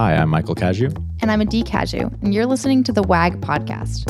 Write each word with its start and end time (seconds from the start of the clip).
Hi, 0.00 0.16
I'm 0.16 0.30
Michael 0.30 0.54
Cazayoux. 0.54 0.96
And 1.20 1.30
I'm 1.30 1.42
Adee 1.42 1.62
Cazayoux, 1.62 2.10
and 2.22 2.32
you're 2.32 2.46
listening 2.46 2.82
to 2.84 2.90
the 2.90 3.02
WAG 3.02 3.38
podcast. 3.42 4.06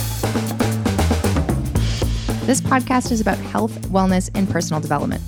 This 2.46 2.60
podcast 2.60 3.10
is 3.10 3.20
about 3.20 3.38
health, 3.38 3.72
wellness, 3.88 4.30
and 4.36 4.48
personal 4.48 4.80
development. 4.80 5.20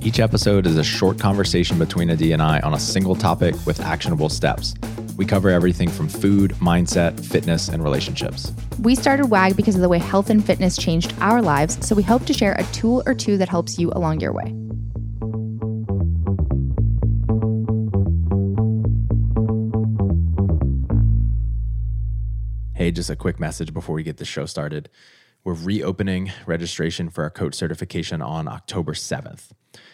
Each 0.00 0.18
episode 0.18 0.66
is 0.66 0.78
a 0.78 0.82
short 0.82 1.20
conversation 1.20 1.78
between 1.78 2.08
Adee 2.08 2.32
and 2.32 2.40
I 2.40 2.60
on 2.60 2.72
a 2.72 2.80
single 2.80 3.14
topic 3.14 3.54
with 3.66 3.78
actionable 3.80 4.30
steps. 4.30 4.72
We 5.18 5.26
cover 5.26 5.50
everything 5.50 5.90
from 5.90 6.08
food, 6.08 6.52
mindset, 6.60 7.22
fitness, 7.22 7.68
and 7.68 7.84
relationships. 7.84 8.54
We 8.80 8.94
started 8.94 9.26
WAG 9.26 9.54
because 9.54 9.74
of 9.74 9.82
the 9.82 9.88
way 9.90 9.98
health 9.98 10.30
and 10.30 10.42
fitness 10.42 10.78
changed 10.78 11.12
our 11.20 11.42
lives, 11.42 11.86
so 11.86 11.94
we 11.94 12.02
hope 12.02 12.24
to 12.24 12.32
share 12.32 12.52
a 12.52 12.64
tool 12.72 13.02
or 13.04 13.12
two 13.12 13.36
that 13.36 13.50
helps 13.50 13.78
you 13.78 13.90
along 13.90 14.20
your 14.20 14.32
way. 14.32 14.54
Hey, 22.86 22.92
just 22.92 23.10
a 23.10 23.16
quick 23.16 23.40
message 23.40 23.74
before 23.74 23.96
we 23.96 24.04
get 24.04 24.18
the 24.18 24.24
show 24.24 24.46
started. 24.46 24.88
We're 25.42 25.54
reopening 25.54 26.30
registration 26.46 27.10
for 27.10 27.24
our 27.24 27.30
coach 27.30 27.56
certification 27.56 28.22
on 28.22 28.46
October 28.46 28.92
7th. 28.92 29.50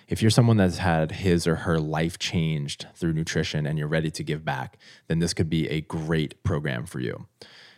If 0.09 0.20
you're 0.20 0.30
someone 0.30 0.59
that's 0.59 0.77
had 0.77 1.10
his 1.12 1.47
or 1.47 1.55
her 1.55 1.78
life 1.78 2.19
changed 2.19 2.88
through 2.95 3.14
nutrition 3.14 3.64
and 3.64 3.78
you're 3.78 3.88
ready 3.88 4.10
to 4.10 4.23
give 4.23 4.45
back, 4.45 4.77
then 5.09 5.20
this 5.20 5.33
could 5.33 5.48
be 5.48 5.70
a 5.70 5.80
great 5.80 6.42
program 6.42 6.84
for 6.84 7.00
you. 7.00 7.28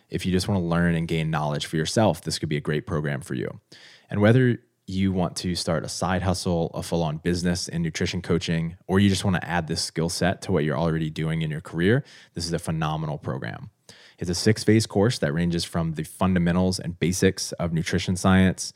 If 0.09 0.25
you 0.25 0.33
just 0.33 0.49
want 0.49 0.59
to 0.59 0.65
learn 0.65 0.95
and 0.95 1.07
gain 1.07 1.31
knowledge 1.31 1.65
for 1.65 1.77
yourself, 1.77 2.21
this 2.21 2.37
could 2.37 2.49
be 2.49 2.57
a 2.57 2.59
great 2.59 2.85
program 2.85 3.21
for 3.21 3.35
you. 3.35 3.61
And 4.09 4.19
whether 4.19 4.59
you 4.85 5.13
want 5.13 5.37
to 5.37 5.55
start 5.55 5.85
a 5.85 5.89
side 5.89 6.23
hustle, 6.23 6.71
a 6.73 6.83
full 6.83 7.01
on 7.01 7.19
business 7.19 7.69
in 7.69 7.81
nutrition 7.81 8.21
coaching, 8.21 8.75
or 8.85 8.99
you 8.99 9.07
just 9.07 9.23
want 9.23 9.37
to 9.37 9.47
add 9.47 9.67
this 9.67 9.81
skill 9.81 10.09
set 10.09 10.41
to 10.41 10.51
what 10.51 10.65
you're 10.65 10.77
already 10.77 11.09
doing 11.09 11.41
in 11.41 11.49
your 11.49 11.61
career, 11.61 12.03
this 12.33 12.45
is 12.45 12.51
a 12.51 12.59
phenomenal 12.59 13.17
program. 13.17 13.69
It's 14.17 14.29
a 14.29 14.35
six 14.35 14.63
phase 14.63 14.85
course 14.85 15.19
that 15.19 15.33
ranges 15.33 15.65
from 15.65 15.93
the 15.93 16.03
fundamentals 16.03 16.79
and 16.79 16.97
basics 16.97 17.51
of 17.53 17.73
nutrition 17.73 18.15
science. 18.15 18.71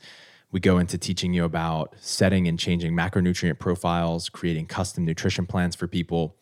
We 0.52 0.60
go 0.60 0.78
into 0.78 0.98
teaching 0.98 1.32
you 1.32 1.44
about 1.44 1.94
setting 2.00 2.46
and 2.46 2.58
changing 2.58 2.92
macronutrient 2.94 3.58
profiles, 3.58 4.28
creating 4.28 4.66
custom 4.66 5.04
nutrition 5.04 5.46
plans 5.46 5.76
for 5.76 5.86
people. 5.86 6.36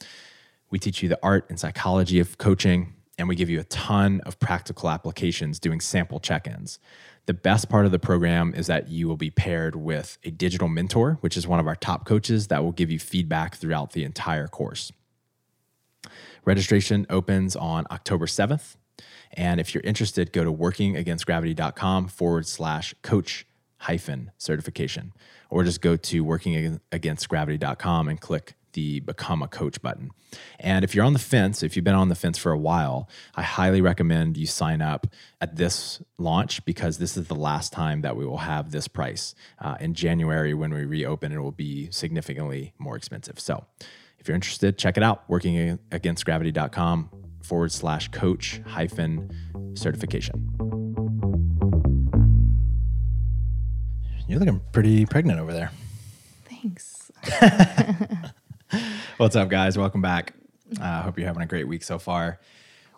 We 0.70 0.78
teach 0.78 1.02
you 1.02 1.08
the 1.08 1.18
art 1.22 1.46
and 1.48 1.60
psychology 1.60 2.18
of 2.18 2.38
coaching, 2.38 2.94
and 3.18 3.28
we 3.28 3.36
give 3.36 3.50
you 3.50 3.60
a 3.60 3.64
ton 3.64 4.20
of 4.26 4.40
practical 4.40 4.88
applications 4.88 5.60
doing 5.60 5.80
sample 5.80 6.18
check 6.18 6.46
ins. 6.46 6.78
The 7.26 7.34
best 7.34 7.68
part 7.68 7.84
of 7.84 7.92
the 7.92 7.98
program 7.98 8.54
is 8.54 8.66
that 8.68 8.88
you 8.88 9.06
will 9.06 9.18
be 9.18 9.30
paired 9.30 9.76
with 9.76 10.16
a 10.24 10.30
digital 10.30 10.68
mentor, 10.68 11.18
which 11.20 11.36
is 11.36 11.46
one 11.46 11.60
of 11.60 11.66
our 11.66 11.76
top 11.76 12.06
coaches 12.06 12.48
that 12.48 12.64
will 12.64 12.72
give 12.72 12.90
you 12.90 12.98
feedback 12.98 13.56
throughout 13.56 13.92
the 13.92 14.02
entire 14.02 14.48
course. 14.48 14.90
Registration 16.46 17.06
opens 17.10 17.54
on 17.54 17.84
October 17.90 18.24
7th. 18.24 18.76
And 19.32 19.60
if 19.60 19.74
you're 19.74 19.84
interested, 19.84 20.32
go 20.32 20.44
to 20.44 20.52
workingagainstgravity.com 20.52 22.08
forward 22.08 22.46
slash 22.46 22.94
coach 23.02 23.46
hyphen 23.78 24.32
certification, 24.38 25.12
or 25.50 25.64
just 25.64 25.80
go 25.80 25.96
to 25.96 26.24
workingagainstgravity.com 26.24 28.08
and 28.08 28.20
click 28.20 28.54
the 28.72 29.00
become 29.00 29.42
a 29.42 29.48
coach 29.48 29.80
button. 29.80 30.10
And 30.60 30.84
if 30.84 30.94
you're 30.94 31.04
on 31.04 31.14
the 31.14 31.18
fence, 31.18 31.62
if 31.62 31.74
you've 31.74 31.84
been 31.84 31.94
on 31.94 32.10
the 32.10 32.14
fence 32.14 32.38
for 32.38 32.52
a 32.52 32.58
while, 32.58 33.08
I 33.34 33.42
highly 33.42 33.80
recommend 33.80 34.36
you 34.36 34.46
sign 34.46 34.82
up 34.82 35.06
at 35.40 35.56
this 35.56 36.02
launch 36.18 36.64
because 36.64 36.98
this 36.98 37.16
is 37.16 37.28
the 37.28 37.34
last 37.34 37.72
time 37.72 38.02
that 38.02 38.16
we 38.16 38.26
will 38.26 38.38
have 38.38 38.70
this 38.70 38.86
price. 38.86 39.34
Uh, 39.58 39.76
in 39.80 39.94
January, 39.94 40.54
when 40.54 40.72
we 40.72 40.84
reopen, 40.84 41.32
it 41.32 41.38
will 41.38 41.50
be 41.50 41.90
significantly 41.90 42.74
more 42.78 42.96
expensive. 42.96 43.40
So 43.40 43.64
if 44.18 44.28
you're 44.28 44.34
interested, 44.34 44.76
check 44.76 44.96
it 44.96 45.02
out 45.02 45.28
workingagainstgravity.com 45.28 47.27
forward 47.48 47.72
slash 47.72 48.08
coach 48.08 48.60
hyphen 48.66 49.30
certification. 49.74 50.44
You're 54.28 54.38
looking 54.38 54.60
pretty 54.72 55.06
pregnant 55.06 55.40
over 55.40 55.54
there. 55.54 55.72
Thanks. 56.44 57.10
What's 59.16 59.34
up, 59.34 59.48
guys? 59.48 59.78
Welcome 59.78 60.02
back. 60.02 60.34
I 60.78 60.98
uh, 60.98 61.02
hope 61.02 61.18
you're 61.18 61.26
having 61.26 61.42
a 61.42 61.46
great 61.46 61.66
week 61.66 61.82
so 61.82 61.98
far. 61.98 62.38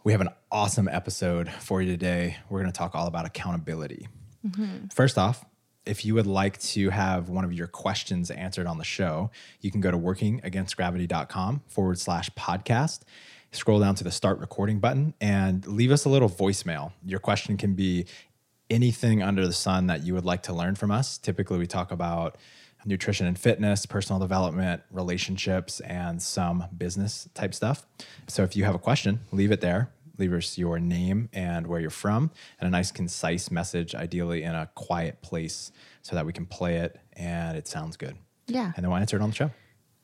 We 0.02 0.10
have 0.10 0.20
an 0.20 0.30
awesome 0.50 0.88
episode 0.88 1.48
for 1.48 1.80
you 1.80 1.92
today. 1.92 2.36
We're 2.48 2.60
going 2.60 2.72
to 2.72 2.76
talk 2.76 2.96
all 2.96 3.06
about 3.06 3.26
accountability. 3.26 4.08
Mm-hmm. 4.44 4.88
First 4.88 5.18
off, 5.18 5.44
if 5.86 6.04
you 6.04 6.14
would 6.14 6.26
like 6.26 6.58
to 6.60 6.90
have 6.90 7.28
one 7.28 7.44
of 7.44 7.52
your 7.52 7.68
questions 7.68 8.30
answered 8.32 8.66
on 8.66 8.78
the 8.78 8.84
show, 8.84 9.30
you 9.60 9.70
can 9.70 9.80
go 9.80 9.92
to 9.92 9.96
workingagainstgravity.com 9.96 11.62
forward 11.68 11.98
slash 12.00 12.28
podcast 12.30 13.02
scroll 13.52 13.80
down 13.80 13.94
to 13.96 14.04
the 14.04 14.10
start 14.10 14.38
recording 14.38 14.78
button 14.78 15.14
and 15.20 15.66
leave 15.66 15.90
us 15.90 16.04
a 16.04 16.08
little 16.08 16.28
voicemail. 16.28 16.92
Your 17.04 17.18
question 17.18 17.56
can 17.56 17.74
be 17.74 18.06
anything 18.68 19.22
under 19.22 19.46
the 19.46 19.52
sun 19.52 19.88
that 19.88 20.04
you 20.04 20.14
would 20.14 20.24
like 20.24 20.44
to 20.44 20.52
learn 20.52 20.76
from 20.76 20.90
us. 20.90 21.18
Typically, 21.18 21.58
we 21.58 21.66
talk 21.66 21.90
about 21.90 22.36
nutrition 22.84 23.26
and 23.26 23.38
fitness, 23.38 23.84
personal 23.84 24.20
development, 24.20 24.82
relationships, 24.90 25.80
and 25.80 26.22
some 26.22 26.64
business 26.76 27.28
type 27.34 27.54
stuff. 27.54 27.84
So 28.28 28.42
if 28.42 28.56
you 28.56 28.64
have 28.64 28.74
a 28.74 28.78
question, 28.78 29.20
leave 29.32 29.50
it 29.50 29.60
there. 29.60 29.90
Leave 30.18 30.32
us 30.32 30.56
your 30.56 30.78
name 30.78 31.28
and 31.32 31.66
where 31.66 31.80
you're 31.80 31.88
from, 31.90 32.30
and 32.60 32.68
a 32.68 32.70
nice, 32.70 32.92
concise 32.92 33.50
message, 33.50 33.94
ideally 33.94 34.42
in 34.42 34.54
a 34.54 34.70
quiet 34.74 35.22
place, 35.22 35.72
so 36.02 36.14
that 36.14 36.26
we 36.26 36.32
can 36.32 36.44
play 36.44 36.76
it 36.76 37.00
and 37.14 37.56
it 37.56 37.66
sounds 37.66 37.96
good. 37.96 38.16
Yeah. 38.46 38.72
And 38.76 38.84
then 38.84 38.90
we'll 38.90 38.98
answer 38.98 39.16
it 39.16 39.22
on 39.22 39.30
the 39.30 39.36
show. 39.36 39.50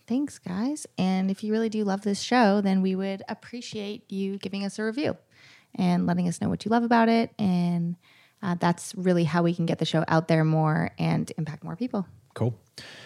Thanks, 0.07 0.39
guys. 0.39 0.87
And 0.97 1.31
if 1.31 1.43
you 1.43 1.53
really 1.53 1.69
do 1.69 1.85
love 1.85 2.03
this 2.03 2.21
show, 2.21 2.61
then 2.61 2.81
we 2.81 2.95
would 2.95 3.23
appreciate 3.29 4.11
you 4.11 4.39
giving 4.39 4.65
us 4.65 4.79
a 4.79 4.85
review 4.85 5.17
and 5.75 6.07
letting 6.07 6.29
us 6.29 6.41
know 6.41 6.49
what 6.49 6.65
you 6.65 6.71
love 6.71 6.85
about 6.85 7.09
it. 7.09 7.33
And 7.39 7.97
uh, 8.43 8.55
that's 8.59 8.95
really 8.95 9.25
how 9.25 9.43
we 9.43 9.55
can 9.55 9.67
get 9.67 9.79
the 9.79 9.85
show 9.85 10.05
out 10.07 10.29
there 10.29 10.45
more 10.45 10.91
and 10.99 11.31
impact 11.37 11.65
more 11.65 11.75
people. 11.75 12.07
Cool. 12.35 12.59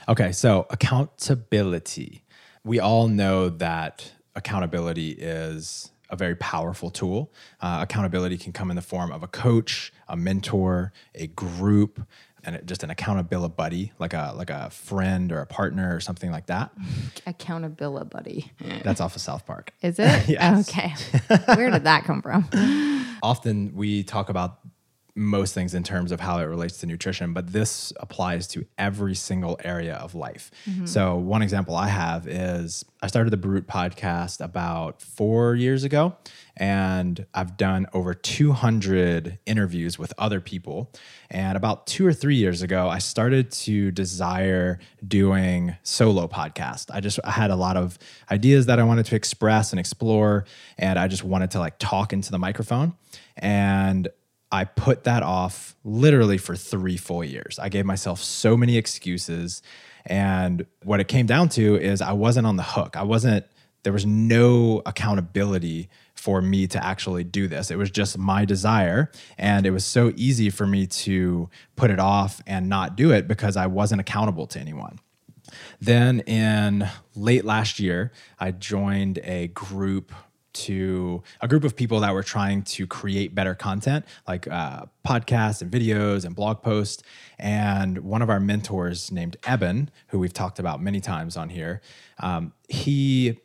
Okay. 0.08 0.32
So, 0.32 0.66
accountability. 0.70 2.24
We 2.64 2.80
all 2.80 3.08
know 3.08 3.48
that 3.48 4.12
accountability 4.34 5.12
is 5.12 5.92
a 6.10 6.16
very 6.16 6.34
powerful 6.34 6.90
tool. 6.90 7.32
Uh, 7.60 7.78
accountability 7.82 8.36
can 8.36 8.52
come 8.52 8.70
in 8.70 8.76
the 8.76 8.82
form 8.82 9.12
of 9.12 9.22
a 9.22 9.28
coach, 9.28 9.92
a 10.08 10.16
mentor, 10.16 10.92
a 11.14 11.28
group, 11.28 12.02
and 12.44 12.60
just 12.66 12.82
an 12.82 12.90
accountability 12.90 13.54
buddy, 13.56 13.92
like 13.98 14.14
a 14.14 14.32
like 14.36 14.50
a 14.50 14.70
friend 14.70 15.32
or 15.32 15.40
a 15.40 15.46
partner 15.46 15.94
or 15.94 16.00
something 16.00 16.30
like 16.30 16.46
that. 16.46 16.70
Accountability 17.26 18.08
buddy. 18.08 18.52
That's 18.82 19.00
off 19.00 19.16
of 19.16 19.22
South 19.22 19.46
Park. 19.46 19.72
Is 19.82 19.98
it? 19.98 20.28
yes. 20.28 20.68
Okay. 20.68 20.94
Where 21.54 21.70
did 21.70 21.84
that 21.84 22.04
come 22.04 22.22
from? 22.22 22.48
Often 23.22 23.74
we 23.74 24.02
talk 24.02 24.28
about 24.28 24.58
most 25.14 25.54
things 25.54 25.74
in 25.74 25.82
terms 25.82 26.12
of 26.12 26.20
how 26.20 26.38
it 26.38 26.44
relates 26.44 26.78
to 26.78 26.86
nutrition, 26.86 27.32
but 27.32 27.52
this 27.52 27.92
applies 27.98 28.46
to 28.48 28.64
every 28.78 29.14
single 29.14 29.58
area 29.64 29.94
of 29.94 30.14
life. 30.14 30.50
Mm-hmm. 30.68 30.86
So, 30.86 31.16
one 31.16 31.42
example 31.42 31.74
I 31.74 31.88
have 31.88 32.26
is 32.26 32.84
I 33.02 33.06
started 33.06 33.30
the 33.30 33.36
Brute 33.36 33.66
podcast 33.66 34.44
about 34.44 35.00
four 35.00 35.54
years 35.54 35.84
ago, 35.84 36.16
and 36.56 37.24
I've 37.32 37.56
done 37.56 37.86
over 37.94 38.12
200 38.12 39.38
interviews 39.46 39.98
with 39.98 40.12
other 40.18 40.40
people. 40.40 40.92
And 41.30 41.56
about 41.56 41.86
two 41.86 42.06
or 42.06 42.12
three 42.12 42.36
years 42.36 42.60
ago, 42.60 42.88
I 42.88 42.98
started 42.98 43.50
to 43.52 43.90
desire 43.90 44.78
doing 45.06 45.76
solo 45.82 46.28
podcast. 46.28 46.90
I 46.92 47.00
just 47.00 47.18
I 47.24 47.30
had 47.30 47.50
a 47.50 47.56
lot 47.56 47.76
of 47.76 47.98
ideas 48.30 48.66
that 48.66 48.78
I 48.78 48.82
wanted 48.82 49.06
to 49.06 49.16
express 49.16 49.72
and 49.72 49.80
explore, 49.80 50.44
and 50.78 50.98
I 50.98 51.08
just 51.08 51.24
wanted 51.24 51.52
to 51.52 51.58
like 51.58 51.78
talk 51.78 52.12
into 52.12 52.30
the 52.30 52.38
microphone. 52.38 52.94
And 53.36 54.08
I 54.52 54.64
put 54.64 55.04
that 55.04 55.22
off 55.22 55.76
literally 55.84 56.38
for 56.38 56.56
three 56.56 56.96
full 56.96 57.22
years. 57.22 57.58
I 57.58 57.68
gave 57.68 57.86
myself 57.86 58.20
so 58.20 58.56
many 58.56 58.76
excuses. 58.76 59.62
And 60.06 60.66
what 60.82 61.00
it 61.00 61.08
came 61.08 61.26
down 61.26 61.48
to 61.50 61.76
is 61.76 62.00
I 62.02 62.12
wasn't 62.12 62.46
on 62.46 62.56
the 62.56 62.62
hook. 62.62 62.96
I 62.96 63.02
wasn't, 63.04 63.46
there 63.84 63.92
was 63.92 64.04
no 64.04 64.82
accountability 64.86 65.88
for 66.14 66.42
me 66.42 66.66
to 66.66 66.84
actually 66.84 67.24
do 67.24 67.48
this. 67.48 67.70
It 67.70 67.78
was 67.78 67.90
just 67.90 68.18
my 68.18 68.44
desire. 68.44 69.10
And 69.38 69.66
it 69.66 69.70
was 69.70 69.84
so 69.84 70.12
easy 70.16 70.50
for 70.50 70.66
me 70.66 70.86
to 70.86 71.48
put 71.76 71.90
it 71.90 72.00
off 72.00 72.42
and 72.46 72.68
not 72.68 72.96
do 72.96 73.12
it 73.12 73.28
because 73.28 73.56
I 73.56 73.66
wasn't 73.66 74.00
accountable 74.00 74.46
to 74.48 74.58
anyone. 74.58 74.98
Then 75.80 76.20
in 76.20 76.88
late 77.14 77.44
last 77.44 77.78
year, 77.78 78.12
I 78.38 78.50
joined 78.50 79.18
a 79.22 79.48
group 79.48 80.12
to 80.52 81.22
a 81.40 81.48
group 81.48 81.64
of 81.64 81.76
people 81.76 82.00
that 82.00 82.12
were 82.12 82.22
trying 82.22 82.62
to 82.62 82.86
create 82.86 83.34
better 83.34 83.54
content 83.54 84.04
like 84.26 84.48
uh, 84.48 84.86
podcasts 85.06 85.62
and 85.62 85.70
videos 85.70 86.24
and 86.24 86.34
blog 86.34 86.62
posts. 86.62 87.02
And 87.38 87.98
one 87.98 88.22
of 88.22 88.30
our 88.30 88.40
mentors 88.40 89.10
named 89.10 89.36
Eben 89.44 89.90
who 90.08 90.18
we've 90.18 90.32
talked 90.32 90.58
about 90.58 90.82
many 90.82 91.00
times 91.00 91.36
on 91.36 91.48
here 91.48 91.80
um, 92.18 92.52
he 92.68 93.38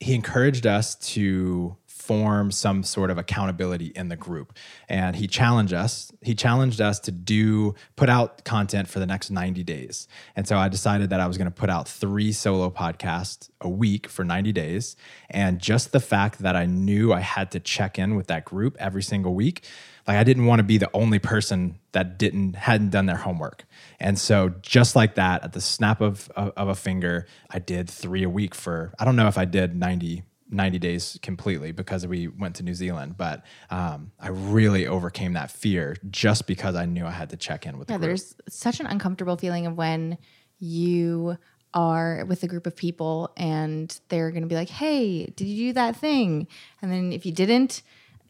he 0.00 0.14
encouraged 0.14 0.66
us 0.66 0.94
to 0.96 1.76
form 2.06 2.50
some 2.50 2.82
sort 2.82 3.10
of 3.10 3.18
accountability 3.18 3.86
in 3.94 4.08
the 4.08 4.16
group. 4.16 4.52
And 4.88 5.16
he 5.16 5.26
challenged 5.26 5.72
us. 5.72 6.12
He 6.20 6.34
challenged 6.34 6.80
us 6.80 7.00
to 7.00 7.10
do 7.10 7.74
put 7.96 8.08
out 8.08 8.44
content 8.44 8.88
for 8.88 8.98
the 8.98 9.06
next 9.06 9.30
90 9.30 9.64
days. 9.64 10.06
And 10.36 10.46
so 10.46 10.56
I 10.56 10.68
decided 10.68 11.10
that 11.10 11.20
I 11.20 11.26
was 11.26 11.38
going 11.38 11.46
to 11.46 11.54
put 11.54 11.70
out 11.70 11.88
3 11.88 12.32
solo 12.32 12.70
podcasts 12.70 13.48
a 13.60 13.68
week 13.68 14.06
for 14.06 14.24
90 14.24 14.52
days. 14.52 14.96
And 15.30 15.58
just 15.58 15.92
the 15.92 16.00
fact 16.00 16.40
that 16.40 16.56
I 16.56 16.66
knew 16.66 17.12
I 17.12 17.20
had 17.20 17.50
to 17.52 17.60
check 17.60 17.98
in 17.98 18.16
with 18.16 18.26
that 18.26 18.44
group 18.44 18.76
every 18.78 19.02
single 19.02 19.34
week 19.34 19.64
like 20.06 20.18
I 20.18 20.24
didn't 20.24 20.46
want 20.46 20.58
to 20.58 20.64
be 20.64 20.78
the 20.78 20.90
only 20.92 21.18
person 21.18 21.78
that 21.92 22.18
didn't 22.18 22.56
hadn't 22.56 22.90
done 22.90 23.06
their 23.06 23.16
homework. 23.16 23.64
And 23.98 24.18
so 24.18 24.50
just 24.60 24.94
like 24.94 25.14
that, 25.14 25.44
at 25.44 25.52
the 25.52 25.60
snap 25.60 26.00
of, 26.00 26.30
of, 26.36 26.52
of 26.56 26.68
a 26.68 26.74
finger, 26.74 27.26
I 27.50 27.58
did 27.58 27.88
three 27.88 28.22
a 28.22 28.28
week 28.28 28.54
for 28.54 28.92
I 28.98 29.04
don't 29.04 29.16
know 29.16 29.28
if 29.28 29.38
I 29.38 29.44
did 29.44 29.74
90 29.74 30.22
90 30.50 30.78
days 30.78 31.18
completely 31.22 31.72
because 31.72 32.06
we 32.06 32.28
went 32.28 32.56
to 32.56 32.62
New 32.62 32.74
Zealand, 32.74 33.16
but 33.16 33.44
um, 33.70 34.12
I 34.20 34.28
really 34.28 34.86
overcame 34.86 35.32
that 35.34 35.50
fear 35.50 35.96
just 36.10 36.46
because 36.46 36.74
I 36.74 36.84
knew 36.86 37.06
I 37.06 37.10
had 37.10 37.30
to 37.30 37.36
check 37.36 37.66
in 37.66 37.78
with. 37.78 37.90
Yeah, 37.90 37.96
the 37.96 38.06
group. 38.06 38.10
there's 38.10 38.34
such 38.48 38.80
an 38.80 38.86
uncomfortable 38.86 39.36
feeling 39.36 39.66
of 39.66 39.76
when 39.76 40.18
you 40.58 41.38
are 41.72 42.24
with 42.26 42.42
a 42.42 42.46
group 42.46 42.66
of 42.66 42.76
people 42.76 43.32
and 43.36 43.98
they're 44.08 44.30
going 44.30 44.42
to 44.42 44.48
be 44.48 44.54
like, 44.54 44.68
"Hey, 44.68 45.26
did 45.26 45.46
you 45.46 45.68
do 45.68 45.72
that 45.74 45.96
thing?" 45.96 46.46
And 46.80 46.92
then 46.92 47.12
if 47.12 47.26
you 47.26 47.32
didn't, 47.32 47.82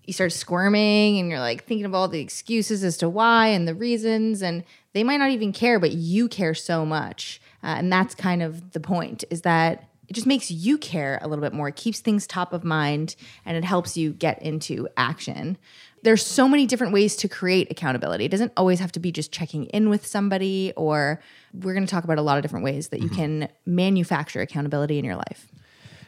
you 0.07 0.13
start 0.13 0.33
squirming 0.33 1.19
and 1.19 1.31
you're 1.31 1.41
like 1.41 1.65
thinking 1.65 1.85
of 1.85 1.95
all 1.95 2.09
the 2.09 2.21
excuses 2.21 2.85
as 2.85 2.97
to 2.99 3.09
why 3.09 3.49
and 3.49 3.67
the 3.67 3.75
reasons 3.75 4.43
and 4.43 4.65
they 4.93 5.03
might 5.03 5.17
not 5.17 5.31
even 5.31 5.53
care 5.53 5.79
but 5.79 5.93
you 5.93 6.29
care 6.29 6.55
so 6.55 6.85
much 6.85 7.41
uh, 7.63 7.77
and 7.79 7.91
that's 7.91 8.15
kind 8.15 8.43
of 8.43 8.73
the 8.73 8.81
point 8.81 9.25
is 9.31 9.43
that 9.43 9.89
it 10.09 10.13
just 10.13 10.27
makes 10.27 10.51
you 10.51 10.79
care 10.79 11.19
a 11.23 11.29
little 11.29 11.43
bit 11.43 11.53
more. 11.53 11.69
It 11.69 11.77
keeps 11.77 12.01
things 12.01 12.27
top 12.27 12.53
of 12.53 12.65
mind 12.65 13.17
and 13.45 13.57
it 13.57 13.65
helps 13.65 13.97
you 13.97 14.13
get 14.13 14.41
into 14.43 14.89
action. 14.97 15.57
There's 16.03 16.25
so 16.25 16.47
many 16.47 16.67
different 16.67 16.93
ways 16.93 17.17
to 17.17 17.29
create 17.29 17.71
accountability. 17.71 18.27
It 18.27 18.31
doesn't 18.31 18.53
always 18.57 18.81
have 18.81 18.93
to 18.93 19.01
be 19.01 19.11
just 19.11 19.33
checking 19.33 19.65
in 19.67 19.89
with 19.89 20.07
somebody 20.07 20.73
or 20.77 21.21
we're 21.55 21.73
going 21.73 21.87
to 21.87 21.91
talk 21.91 22.05
about 22.05 22.19
a 22.19 22.23
lot 22.23 22.37
of 22.37 22.43
different 22.43 22.65
ways 22.65 22.89
that 22.89 23.01
you 23.01 23.07
mm-hmm. 23.09 23.17
can 23.17 23.49
manufacture 23.65 24.41
accountability 24.41 24.99
in 24.99 25.05
your 25.05 25.17
life. 25.17 25.49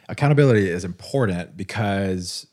Accountability 0.09 0.69
is 0.69 0.85
important 0.85 1.57
because 1.57 2.47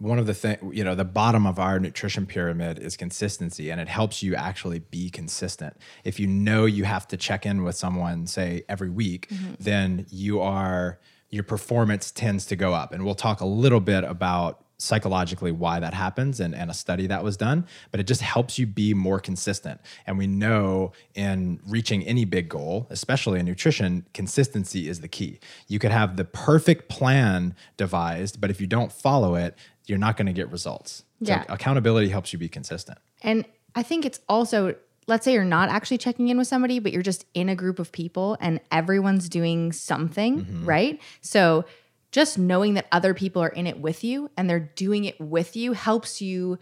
one 0.00 0.18
of 0.18 0.26
the 0.26 0.34
thing 0.34 0.58
you 0.72 0.82
know 0.82 0.94
the 0.94 1.04
bottom 1.04 1.46
of 1.46 1.58
our 1.58 1.78
nutrition 1.78 2.26
pyramid 2.26 2.78
is 2.78 2.96
consistency 2.96 3.70
and 3.70 3.80
it 3.80 3.88
helps 3.88 4.22
you 4.22 4.34
actually 4.34 4.80
be 4.80 5.10
consistent. 5.10 5.76
If 6.04 6.18
you 6.18 6.26
know 6.26 6.64
you 6.64 6.84
have 6.84 7.06
to 7.08 7.16
check 7.16 7.46
in 7.46 7.62
with 7.62 7.76
someone 7.76 8.26
say 8.26 8.64
every 8.68 8.90
week 8.90 9.28
mm-hmm. 9.28 9.54
then 9.58 10.06
you 10.10 10.40
are 10.40 10.98
your 11.30 11.44
performance 11.44 12.10
tends 12.10 12.44
to 12.46 12.56
go 12.56 12.74
up. 12.74 12.92
And 12.92 13.04
we'll 13.04 13.14
talk 13.14 13.40
a 13.40 13.46
little 13.46 13.80
bit 13.80 14.04
about 14.04 14.64
psychologically 14.80 15.52
why 15.52 15.78
that 15.80 15.94
happens 15.94 16.40
and, 16.40 16.54
and 16.54 16.70
a 16.70 16.74
study 16.74 17.06
that 17.06 17.22
was 17.22 17.36
done 17.36 17.66
but 17.90 18.00
it 18.00 18.06
just 18.06 18.22
helps 18.22 18.58
you 18.58 18.66
be 18.66 18.94
more 18.94 19.20
consistent. 19.20 19.80
And 20.06 20.18
we 20.18 20.26
know 20.26 20.92
in 21.14 21.60
reaching 21.66 22.02
any 22.04 22.24
big 22.24 22.48
goal 22.48 22.86
especially 22.90 23.40
in 23.40 23.46
nutrition 23.46 24.06
consistency 24.14 24.88
is 24.88 25.00
the 25.00 25.08
key. 25.08 25.40
You 25.68 25.78
could 25.78 25.92
have 25.92 26.16
the 26.16 26.24
perfect 26.24 26.88
plan 26.88 27.54
devised 27.76 28.40
but 28.40 28.50
if 28.50 28.60
you 28.60 28.66
don't 28.66 28.92
follow 28.92 29.34
it 29.34 29.56
you're 29.86 29.98
not 29.98 30.16
going 30.16 30.26
to 30.26 30.32
get 30.32 30.50
results. 30.50 31.04
So 31.22 31.32
Yeah. 31.32 31.44
accountability 31.48 32.08
helps 32.08 32.32
you 32.32 32.38
be 32.38 32.48
consistent. 32.48 32.98
And 33.22 33.44
I 33.74 33.82
think 33.82 34.04
it's 34.06 34.20
also, 34.28 34.76
let's 35.06 35.24
say 35.24 35.32
you're 35.32 35.44
not 35.44 35.68
actually 35.68 35.98
checking 35.98 36.28
in 36.28 36.38
with 36.38 36.46
somebody, 36.46 36.78
but 36.78 36.92
you're 36.92 37.02
just 37.02 37.26
in 37.34 37.48
a 37.48 37.56
group 37.56 37.78
of 37.78 37.92
people 37.92 38.36
and 38.40 38.60
everyone's 38.70 39.28
doing 39.28 39.72
something, 39.72 40.44
mm-hmm. 40.44 40.64
right? 40.64 41.00
So 41.20 41.64
just 42.10 42.38
knowing 42.38 42.74
that 42.74 42.86
other 42.92 43.14
people 43.14 43.42
are 43.42 43.48
in 43.48 43.66
it 43.66 43.78
with 43.78 44.02
you 44.02 44.30
and 44.36 44.48
they're 44.48 44.60
doing 44.60 45.04
it 45.04 45.20
with 45.20 45.56
you 45.56 45.72
helps 45.72 46.20
you 46.20 46.58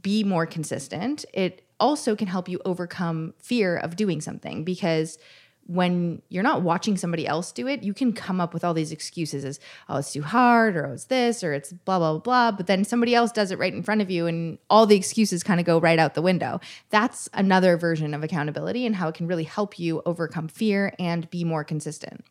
be 0.00 0.24
more 0.24 0.46
consistent. 0.46 1.24
It 1.32 1.62
also 1.78 2.14
can 2.14 2.28
help 2.28 2.48
you 2.48 2.60
overcome 2.64 3.34
fear 3.38 3.76
of 3.76 3.96
doing 3.96 4.20
something 4.20 4.64
because 4.64 5.18
when 5.66 6.22
you're 6.28 6.42
not 6.42 6.62
watching 6.62 6.96
somebody 6.96 7.26
else 7.26 7.52
do 7.52 7.68
it, 7.68 7.82
you 7.82 7.94
can 7.94 8.12
come 8.12 8.40
up 8.40 8.52
with 8.52 8.64
all 8.64 8.74
these 8.74 8.92
excuses 8.92 9.44
as, 9.44 9.60
oh, 9.88 9.98
it's 9.98 10.12
too 10.12 10.22
hard, 10.22 10.76
or 10.76 10.86
oh, 10.86 10.92
it's 10.92 11.04
this, 11.04 11.44
or 11.44 11.52
it's 11.52 11.72
blah, 11.72 11.98
blah, 11.98 12.12
blah, 12.12 12.20
blah. 12.20 12.56
But 12.56 12.66
then 12.66 12.84
somebody 12.84 13.14
else 13.14 13.30
does 13.30 13.50
it 13.50 13.58
right 13.58 13.72
in 13.72 13.82
front 13.82 14.02
of 14.02 14.10
you, 14.10 14.26
and 14.26 14.58
all 14.68 14.86
the 14.86 14.96
excuses 14.96 15.42
kind 15.42 15.60
of 15.60 15.66
go 15.66 15.78
right 15.78 15.98
out 15.98 16.14
the 16.14 16.22
window. 16.22 16.60
That's 16.90 17.28
another 17.32 17.76
version 17.76 18.12
of 18.12 18.24
accountability 18.24 18.86
and 18.86 18.96
how 18.96 19.08
it 19.08 19.14
can 19.14 19.28
really 19.28 19.44
help 19.44 19.78
you 19.78 20.02
overcome 20.04 20.48
fear 20.48 20.94
and 20.98 21.30
be 21.30 21.44
more 21.44 21.64
consistent. 21.64 22.24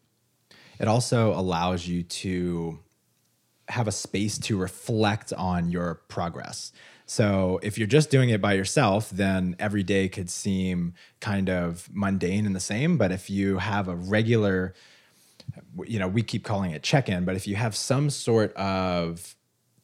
It 0.82 0.88
also 0.88 1.32
allows 1.34 1.88
you 1.88 2.02
to 2.02 2.80
have 3.70 3.88
a 3.88 3.92
space 3.92 4.38
to 4.40 4.58
reflect 4.58 5.32
on 5.32 5.70
your 5.70 6.02
progress. 6.10 6.74
So 7.06 7.60
if 7.62 7.78
you're 7.78 7.88
just 7.88 8.10
doing 8.10 8.30
it 8.30 8.42
by 8.42 8.54
yourself, 8.54 9.10
then 9.10 9.56
every 9.60 9.84
day 9.84 10.10
could 10.10 10.30
seem 10.30 10.94
kind 11.20 11.50
of 11.50 11.88
mundane 11.94 12.46
and 12.46 12.56
the 12.56 12.60
same. 12.60 12.98
But 12.98 13.12
if 13.12 13.30
you 13.30 13.60
have 13.60 13.88
a 13.88 13.96
regular, 13.96 14.74
you 15.86 16.00
know, 16.00 16.08
we 16.08 16.24
keep 16.24 16.44
calling 16.44 16.72
it 16.72 16.82
check 16.84 17.10
in, 17.10 17.26
but 17.26 17.36
if 17.36 17.48
you 17.48 17.56
have 17.56 17.76
some 17.76 18.10
sort 18.10 18.52
of 18.54 19.36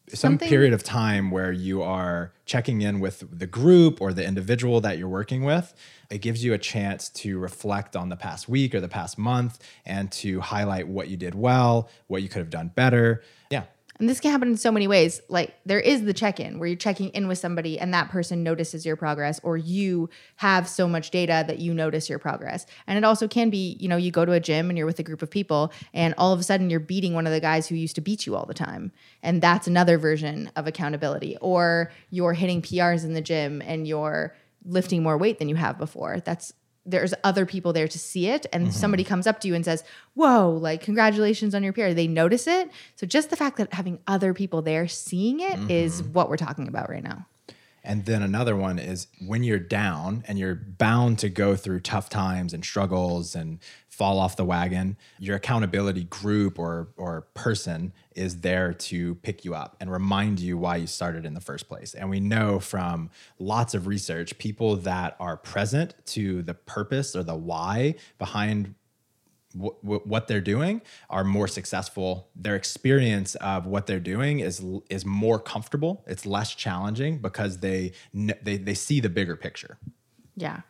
some 0.10 0.34
Something- 0.34 0.48
period 0.48 0.74
of 0.74 0.84
time 0.84 1.32
where 1.32 1.52
you 1.52 1.82
are 1.82 2.32
checking 2.46 2.82
in 2.82 3.00
with 3.02 3.26
the 3.30 3.48
group 3.48 4.00
or 4.00 4.14
the 4.14 4.26
individual 4.26 4.80
that 4.82 4.98
you're 4.98 5.10
working 5.10 5.44
with, 5.44 5.74
it 6.10 6.20
gives 6.20 6.44
you 6.44 6.54
a 6.54 6.58
chance 6.58 7.10
to 7.10 7.38
reflect 7.38 7.96
on 7.96 8.08
the 8.08 8.16
past 8.16 8.48
week 8.48 8.74
or 8.74 8.80
the 8.80 8.88
past 8.88 9.18
month 9.18 9.60
and 9.86 10.10
to 10.14 10.40
highlight 10.40 10.88
what 10.88 11.10
you 11.10 11.18
did 11.18 11.36
well, 11.36 11.90
what 12.08 12.22
you 12.24 12.30
could 12.30 12.40
have 12.40 12.50
done 12.50 12.72
better. 12.74 13.22
Yeah. 13.50 13.64
And 14.00 14.08
this 14.08 14.20
can 14.20 14.32
happen 14.32 14.50
in 14.50 14.58
so 14.58 14.72
many 14.72 14.88
ways. 14.88 15.22
Like 15.28 15.56
there 15.66 15.80
is 15.80 16.04
the 16.04 16.14
check-in 16.14 16.60
where 16.60 16.68
you're 16.68 16.78
checking 16.78 17.10
in 17.10 17.28
with 17.28 17.38
somebody 17.38 17.80
and 17.80 17.94
that 17.94 18.10
person 18.10 18.44
notices 18.44 18.86
your 18.86 18.96
progress 18.96 19.40
or 19.44 19.58
you 19.58 20.10
have 20.38 20.68
so 20.68 20.88
much 20.88 21.10
data 21.10 21.44
that 21.48 21.60
you 21.60 21.74
notice 21.74 22.10
your 22.10 22.20
progress. 22.20 22.66
And 22.86 22.98
it 22.98 23.04
also 23.04 23.28
can 23.28 23.50
be, 23.50 23.78
you 23.80 23.88
know, 23.88 23.98
you 23.98 24.12
go 24.12 24.26
to 24.26 24.34
a 24.34 24.40
gym 24.40 24.70
and 24.70 24.78
you're 24.78 24.88
with 24.88 25.00
a 25.00 25.04
group 25.04 25.22
of 25.22 25.32
people 25.32 25.72
and 25.94 26.14
all 26.18 26.32
of 26.32 26.40
a 26.40 26.44
sudden 26.44 26.70
you're 26.70 26.80
beating 26.80 27.14
one 27.14 27.26
of 27.26 27.34
the 27.34 27.40
guys 27.40 27.68
who 27.68 27.76
used 27.76 27.96
to 27.96 28.02
beat 28.02 28.26
you 28.26 28.36
all 28.36 28.46
the 28.46 28.54
time. 28.54 28.92
And 29.24 29.42
that's 29.42 29.68
another 29.68 29.98
version 29.98 30.52
of 30.56 30.68
accountability. 30.68 31.38
Or 31.42 31.92
you're 32.12 32.34
hitting 32.34 32.62
PRs 32.62 33.04
in 33.04 33.14
the 33.14 33.22
gym 33.22 33.62
and 33.66 33.88
you're 33.88 34.36
lifting 34.64 35.02
more 35.02 35.18
weight 35.18 35.40
than 35.40 35.50
you 35.50 35.56
have 35.56 35.78
before. 35.78 36.20
That's 36.20 36.54
there's 36.88 37.14
other 37.24 37.46
people 37.46 37.74
there 37.74 37.88
to 37.88 38.00
see 38.00 38.28
it. 38.28 38.46
And 38.52 38.64
mm-hmm. 38.64 38.72
somebody 38.72 39.04
comes 39.04 39.28
up 39.28 39.40
to 39.42 39.48
you 39.48 39.56
and 39.56 39.64
says 39.64 39.84
whoa 40.14 40.50
like 40.50 40.82
congratulations 40.82 41.54
on 41.54 41.64
your 41.64 41.74
PR 41.74 41.90
they 41.90 42.08
notice 42.08 42.48
it. 42.48 42.72
So 42.96 43.06
just 43.06 43.30
the 43.30 43.36
fact 43.36 43.58
that 43.58 43.74
having 43.74 44.00
other 44.08 44.34
people 44.34 44.62
there 44.62 44.88
seeing 44.88 45.40
it 45.40 45.70
is 45.70 46.02
mm-hmm. 46.02 46.14
what 46.14 46.30
we're 46.30 46.38
talking 46.38 46.68
about 46.68 46.90
right 46.90 47.04
now 47.04 47.26
And 47.88 48.04
then 48.04 48.22
another 48.22 48.54
one 48.54 48.80
is 48.80 49.08
when 49.26 49.44
you're 49.44 49.60
down 49.60 50.26
and 50.28 50.38
you're 50.38 50.56
bound 50.56 51.20
to 51.20 51.30
go 51.30 51.56
through 51.56 51.80
tough 51.80 52.10
times 52.10 52.54
and 52.54 52.64
struggles 52.64 53.34
and 53.34 53.60
fall 53.88 54.20
off 54.20 54.36
the 54.36 54.44
wagon, 54.44 54.98
your 55.20 55.38
accountability 55.38 56.04
group 56.04 56.60
or 56.60 56.90
or 56.98 57.22
person 57.34 57.94
is 58.14 58.42
there 58.42 58.74
to 58.74 59.16
pick 59.16 59.46
you 59.46 59.56
up 59.56 59.78
and 59.80 59.90
remind 59.90 60.42
you 60.42 60.58
why 60.58 60.76
you 60.76 60.86
started 60.86 61.26
in 61.26 61.34
the 61.34 61.40
first 61.40 61.70
place. 61.70 61.94
And 61.94 62.10
we 62.10 62.20
know 62.20 62.60
from 62.60 63.10
lots 63.40 63.74
of 63.74 63.88
research, 63.88 64.38
people 64.38 64.76
that 64.76 65.16
are 65.22 65.38
present 65.38 65.96
to 66.08 66.44
the 66.44 66.54
purpose 66.54 67.16
or 67.16 67.24
the 67.24 67.36
why 67.36 67.96
behind 68.18 68.76
wh- 69.60 69.80
wh- 69.82 70.06
what 70.08 70.28
they're 70.28 70.42
doing 70.42 70.82
are 71.10 71.24
more 71.24 71.48
successful. 71.48 72.30
Their 72.36 72.56
experience 72.56 73.36
of 73.36 73.66
what 73.66 73.88
they're 73.88 74.00
doing 74.00 74.40
is 74.40 74.64
is 74.90 75.06
more 75.06 75.40
comfortable. 75.40 76.04
It's 76.08 76.26
less 76.26 76.54
challenging 76.56 77.20
because 77.20 77.60
they 77.60 77.94
they 78.14 78.58
they 78.58 78.74
see 78.74 79.00
the 79.00 79.10
bigger 79.10 79.36
picture. 79.36 79.78
yeah 80.36 80.62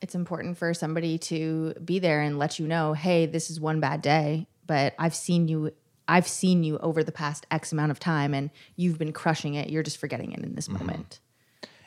it's 0.00 0.14
important 0.14 0.58
for 0.58 0.74
somebody 0.74 1.16
to 1.18 1.72
be 1.84 1.98
there 1.98 2.20
and 2.20 2.38
let 2.38 2.58
you 2.58 2.66
know 2.66 2.92
hey 2.94 3.26
this 3.26 3.50
is 3.50 3.60
one 3.60 3.80
bad 3.80 4.02
day 4.02 4.46
but 4.66 4.94
i've 4.98 5.14
seen 5.14 5.48
you 5.48 5.70
i've 6.08 6.26
seen 6.28 6.64
you 6.64 6.76
over 6.78 7.02
the 7.04 7.12
past 7.12 7.46
x 7.50 7.72
amount 7.72 7.90
of 7.90 7.98
time 7.98 8.34
and 8.34 8.50
you've 8.76 8.98
been 8.98 9.12
crushing 9.12 9.54
it 9.54 9.70
you're 9.70 9.82
just 9.82 9.98
forgetting 9.98 10.32
it 10.32 10.40
in 10.40 10.54
this 10.54 10.68
mm-hmm. 10.68 10.86
moment 10.86 11.20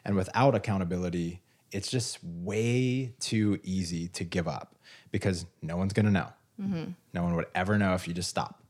And 0.05 0.15
without 0.15 0.55
accountability, 0.55 1.41
it's 1.71 1.89
just 1.91 2.23
way 2.23 3.13
too 3.19 3.59
easy 3.63 4.07
to 4.09 4.23
give 4.23 4.47
up 4.47 4.76
because 5.11 5.45
no 5.61 5.77
one's 5.77 5.93
gonna 5.93 6.11
know. 6.11 6.27
Mm-hmm. 6.61 6.91
No 7.13 7.23
one 7.23 7.35
would 7.35 7.47
ever 7.53 7.77
know 7.77 7.93
if 7.93 8.07
you 8.07 8.13
just 8.13 8.29
stop. 8.29 8.63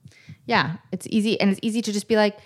Yeah, 0.46 0.78
it's 0.92 1.08
easy 1.10 1.40
and 1.40 1.52
it's 1.52 1.60
easy 1.62 1.82
to 1.82 1.92
just 1.92 2.08
be 2.08 2.16
like 2.16 2.38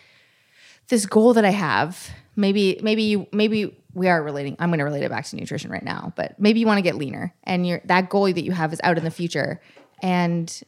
this 0.88 1.06
goal 1.06 1.34
that 1.34 1.46
I 1.46 1.52
have. 1.52 2.10
Maybe 2.36 2.80
maybe 2.82 3.04
you 3.04 3.28
maybe 3.32 3.76
we 3.94 4.08
are 4.08 4.22
relating. 4.22 4.56
I'm 4.60 4.70
going 4.70 4.80
to 4.80 4.86
relate 4.86 5.04
it 5.04 5.10
back 5.10 5.26
to 5.26 5.36
nutrition 5.36 5.70
right 5.70 5.84
now, 5.84 6.14
but 6.16 6.40
maybe 6.40 6.60
you 6.60 6.66
want 6.66 6.78
to 6.78 6.82
get 6.82 6.96
leaner 6.96 7.34
and 7.44 7.68
your 7.68 7.82
that 7.86 8.10
goal 8.10 8.26
that 8.26 8.44
you 8.44 8.52
have 8.52 8.72
is 8.72 8.80
out 8.84 8.98
in 8.98 9.04
the 9.04 9.12
future 9.12 9.62
and 10.02 10.62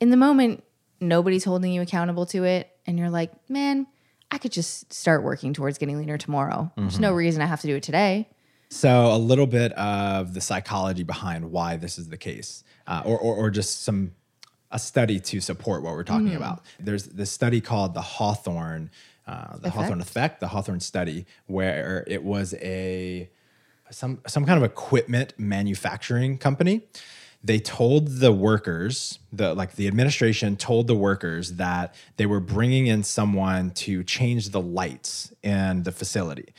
in 0.00 0.10
the 0.10 0.16
moment 0.16 0.62
nobody's 1.00 1.44
holding 1.44 1.72
you 1.72 1.82
accountable 1.82 2.26
to 2.26 2.44
it 2.44 2.70
and 2.86 2.98
you're 2.98 3.10
like, 3.10 3.32
"Man, 3.48 3.86
I 4.30 4.38
could 4.38 4.52
just 4.52 4.92
start 4.92 5.22
working 5.22 5.52
towards 5.54 5.78
getting 5.78 5.98
leaner 5.98 6.18
tomorrow. 6.18 6.70
There's 6.76 7.00
no 7.00 7.08
mm-hmm. 7.08 7.16
reason 7.16 7.42
I 7.42 7.46
have 7.46 7.60
to 7.62 7.66
do 7.66 7.76
it 7.76 7.82
today." 7.82 8.28
So 8.70 9.12
a 9.12 9.18
little 9.18 9.46
bit 9.46 9.72
of 9.72 10.34
the 10.34 10.40
psychology 10.40 11.02
behind 11.02 11.50
why 11.50 11.76
this 11.76 11.98
is 11.98 12.08
the 12.08 12.18
case, 12.18 12.64
uh, 12.86 13.02
or, 13.04 13.18
or 13.18 13.34
or 13.34 13.50
just 13.50 13.82
some 13.82 14.12
a 14.70 14.78
study 14.78 15.18
to 15.18 15.40
support 15.40 15.82
what 15.82 15.94
we're 15.94 16.04
talking 16.04 16.34
about. 16.34 16.62
There's 16.78 17.04
this 17.04 17.30
study 17.30 17.62
called 17.62 17.94
the 17.94 18.02
Hawthorne 18.02 18.90
uh, 19.28 19.58
the 19.58 19.68
Hawthorne 19.68 20.00
effect, 20.00 20.40
the 20.40 20.48
Hawthorne 20.48 20.80
study, 20.80 21.26
where 21.46 22.02
it 22.06 22.24
was 22.24 22.54
a 22.54 23.28
some 23.90 24.20
some 24.26 24.46
kind 24.46 24.56
of 24.56 24.64
equipment 24.64 25.34
manufacturing 25.36 26.38
company. 26.38 26.82
They 27.44 27.58
told 27.58 28.08
the 28.08 28.32
workers, 28.32 29.18
the 29.30 29.54
like 29.54 29.76
the 29.76 29.86
administration 29.86 30.56
told 30.56 30.86
the 30.86 30.94
workers 30.94 31.54
that 31.54 31.94
they 32.16 32.26
were 32.26 32.40
bringing 32.40 32.86
in 32.86 33.02
someone 33.04 33.70
to 33.72 34.02
change 34.02 34.48
the 34.48 34.60
lights 34.60 35.32
in 35.42 35.82
the 35.82 35.92
facility. 35.92 36.54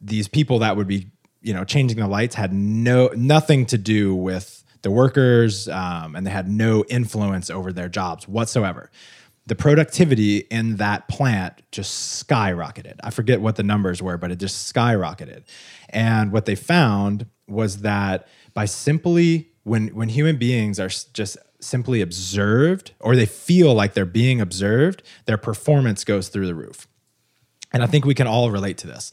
These 0.00 0.28
people 0.28 0.58
that 0.60 0.76
would 0.76 0.86
be, 0.86 1.10
you 1.46 1.54
know, 1.54 1.64
changing 1.64 1.98
the 1.98 2.08
lights 2.08 2.34
had 2.34 2.52
no 2.52 3.08
nothing 3.16 3.66
to 3.66 3.78
do 3.78 4.14
with 4.14 4.64
the 4.82 4.90
workers, 4.90 5.68
um, 5.68 6.14
and 6.14 6.26
they 6.26 6.30
had 6.30 6.48
no 6.48 6.84
influence 6.88 7.50
over 7.50 7.72
their 7.72 7.88
jobs 7.88 8.28
whatsoever 8.28 8.90
the 9.46 9.54
productivity 9.54 10.38
in 10.38 10.76
that 10.76 11.06
plant 11.08 11.62
just 11.70 12.26
skyrocketed. 12.26 12.94
I 13.02 13.10
forget 13.10 13.40
what 13.40 13.56
the 13.56 13.62
numbers 13.62 14.02
were, 14.02 14.18
but 14.18 14.32
it 14.32 14.40
just 14.40 14.72
skyrocketed. 14.74 15.44
And 15.88 16.32
what 16.32 16.46
they 16.46 16.56
found 16.56 17.26
was 17.46 17.82
that 17.82 18.26
by 18.54 18.64
simply 18.64 19.50
when 19.62 19.88
when 19.88 20.08
human 20.08 20.36
beings 20.36 20.80
are 20.80 20.88
just 20.88 21.38
simply 21.60 22.00
observed 22.00 22.92
or 23.00 23.14
they 23.16 23.26
feel 23.26 23.72
like 23.72 23.94
they're 23.94 24.04
being 24.04 24.40
observed, 24.40 25.02
their 25.26 25.38
performance 25.38 26.04
goes 26.04 26.28
through 26.28 26.46
the 26.46 26.54
roof. 26.54 26.88
And 27.72 27.82
I 27.82 27.86
think 27.86 28.04
we 28.04 28.14
can 28.14 28.26
all 28.26 28.50
relate 28.50 28.78
to 28.78 28.86
this. 28.86 29.12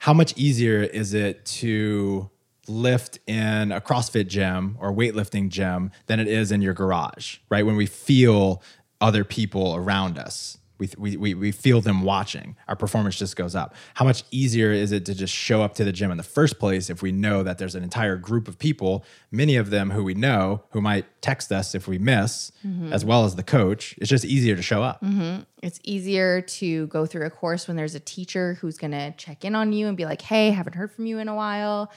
How 0.00 0.14
much 0.14 0.32
easier 0.38 0.82
is 0.82 1.12
it 1.12 1.44
to 1.44 2.30
lift 2.66 3.18
in 3.26 3.70
a 3.70 3.82
CrossFit 3.82 4.28
gym 4.28 4.78
or 4.80 4.92
weightlifting 4.92 5.50
gym 5.50 5.90
than 6.06 6.18
it 6.18 6.26
is 6.26 6.50
in 6.50 6.62
your 6.62 6.72
garage, 6.72 7.36
right? 7.50 7.66
When 7.66 7.76
we 7.76 7.84
feel 7.84 8.62
other 9.02 9.24
people 9.24 9.76
around 9.76 10.16
us. 10.16 10.56
We, 10.80 11.16
we, 11.16 11.34
we 11.34 11.52
feel 11.52 11.80
them 11.80 12.02
watching. 12.02 12.56
Our 12.66 12.74
performance 12.74 13.16
just 13.16 13.36
goes 13.36 13.54
up. 13.54 13.74
How 13.94 14.04
much 14.04 14.24
easier 14.30 14.72
is 14.72 14.90
it 14.90 15.04
to 15.06 15.14
just 15.14 15.32
show 15.32 15.62
up 15.62 15.74
to 15.74 15.84
the 15.84 15.92
gym 15.92 16.10
in 16.10 16.16
the 16.16 16.22
first 16.22 16.58
place 16.58 16.90
if 16.90 17.02
we 17.02 17.12
know 17.12 17.42
that 17.42 17.58
there's 17.58 17.74
an 17.74 17.84
entire 17.84 18.16
group 18.16 18.48
of 18.48 18.58
people, 18.58 19.04
many 19.30 19.56
of 19.56 19.70
them 19.70 19.90
who 19.90 20.02
we 20.02 20.14
know, 20.14 20.64
who 20.70 20.80
might 20.80 21.04
text 21.22 21.52
us 21.52 21.74
if 21.74 21.86
we 21.86 21.98
miss, 21.98 22.50
mm-hmm. 22.66 22.92
as 22.92 23.04
well 23.04 23.24
as 23.24 23.36
the 23.36 23.42
coach? 23.42 23.94
It's 23.98 24.10
just 24.10 24.24
easier 24.24 24.56
to 24.56 24.62
show 24.62 24.82
up. 24.82 25.02
Mm-hmm. 25.02 25.42
It's 25.62 25.78
easier 25.84 26.40
to 26.40 26.86
go 26.86 27.04
through 27.04 27.26
a 27.26 27.30
course 27.30 27.68
when 27.68 27.76
there's 27.76 27.94
a 27.94 28.00
teacher 28.00 28.54
who's 28.54 28.78
going 28.78 28.92
to 28.92 29.12
check 29.12 29.44
in 29.44 29.54
on 29.54 29.72
you 29.72 29.86
and 29.86 29.96
be 29.96 30.06
like, 30.06 30.22
hey, 30.22 30.50
haven't 30.50 30.74
heard 30.74 30.90
from 30.90 31.04
you 31.04 31.18
in 31.18 31.28
a 31.28 31.34
while 31.34 31.92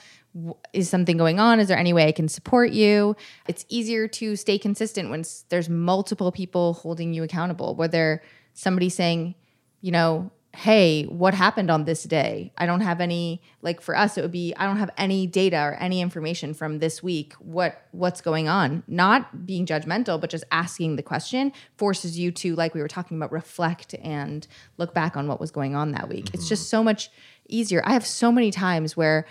is 0.72 0.88
something 0.88 1.16
going 1.16 1.38
on? 1.38 1.60
Is 1.60 1.68
there 1.68 1.78
any 1.78 1.92
way 1.92 2.08
I 2.08 2.12
can 2.12 2.28
support 2.28 2.72
you? 2.72 3.16
It's 3.46 3.64
easier 3.68 4.08
to 4.08 4.36
stay 4.36 4.58
consistent 4.58 5.10
when 5.10 5.24
there's 5.48 5.68
multiple 5.68 6.32
people 6.32 6.74
holding 6.74 7.14
you 7.14 7.22
accountable, 7.22 7.74
whether 7.74 8.22
somebody's 8.54 8.94
saying, 8.94 9.34
you 9.80 9.92
know, 9.92 10.30
hey, 10.54 11.02
what 11.04 11.34
happened 11.34 11.70
on 11.70 11.84
this 11.84 12.04
day? 12.04 12.52
I 12.56 12.66
don't 12.66 12.80
have 12.80 13.00
any 13.00 13.42
like 13.60 13.80
for 13.80 13.96
us 13.96 14.16
it 14.16 14.22
would 14.22 14.30
be 14.30 14.54
I 14.56 14.66
don't 14.66 14.76
have 14.76 14.90
any 14.96 15.26
data 15.26 15.56
or 15.58 15.74
any 15.74 16.00
information 16.00 16.54
from 16.54 16.78
this 16.78 17.02
week. 17.02 17.34
What 17.34 17.82
what's 17.90 18.20
going 18.20 18.48
on? 18.48 18.84
Not 18.86 19.46
being 19.46 19.66
judgmental, 19.66 20.20
but 20.20 20.30
just 20.30 20.44
asking 20.52 20.96
the 20.96 21.02
question 21.02 21.52
forces 21.76 22.18
you 22.18 22.30
to 22.32 22.54
like 22.54 22.72
we 22.72 22.80
were 22.80 22.88
talking 22.88 23.16
about 23.16 23.32
reflect 23.32 23.94
and 24.00 24.46
look 24.78 24.94
back 24.94 25.16
on 25.16 25.26
what 25.26 25.40
was 25.40 25.50
going 25.50 25.74
on 25.74 25.92
that 25.92 26.08
week. 26.08 26.26
Mm-hmm. 26.26 26.34
It's 26.34 26.48
just 26.48 26.70
so 26.70 26.84
much 26.84 27.10
easier. 27.48 27.82
I 27.84 27.92
have 27.92 28.06
so 28.06 28.30
many 28.30 28.50
times 28.50 28.96
where 28.96 29.26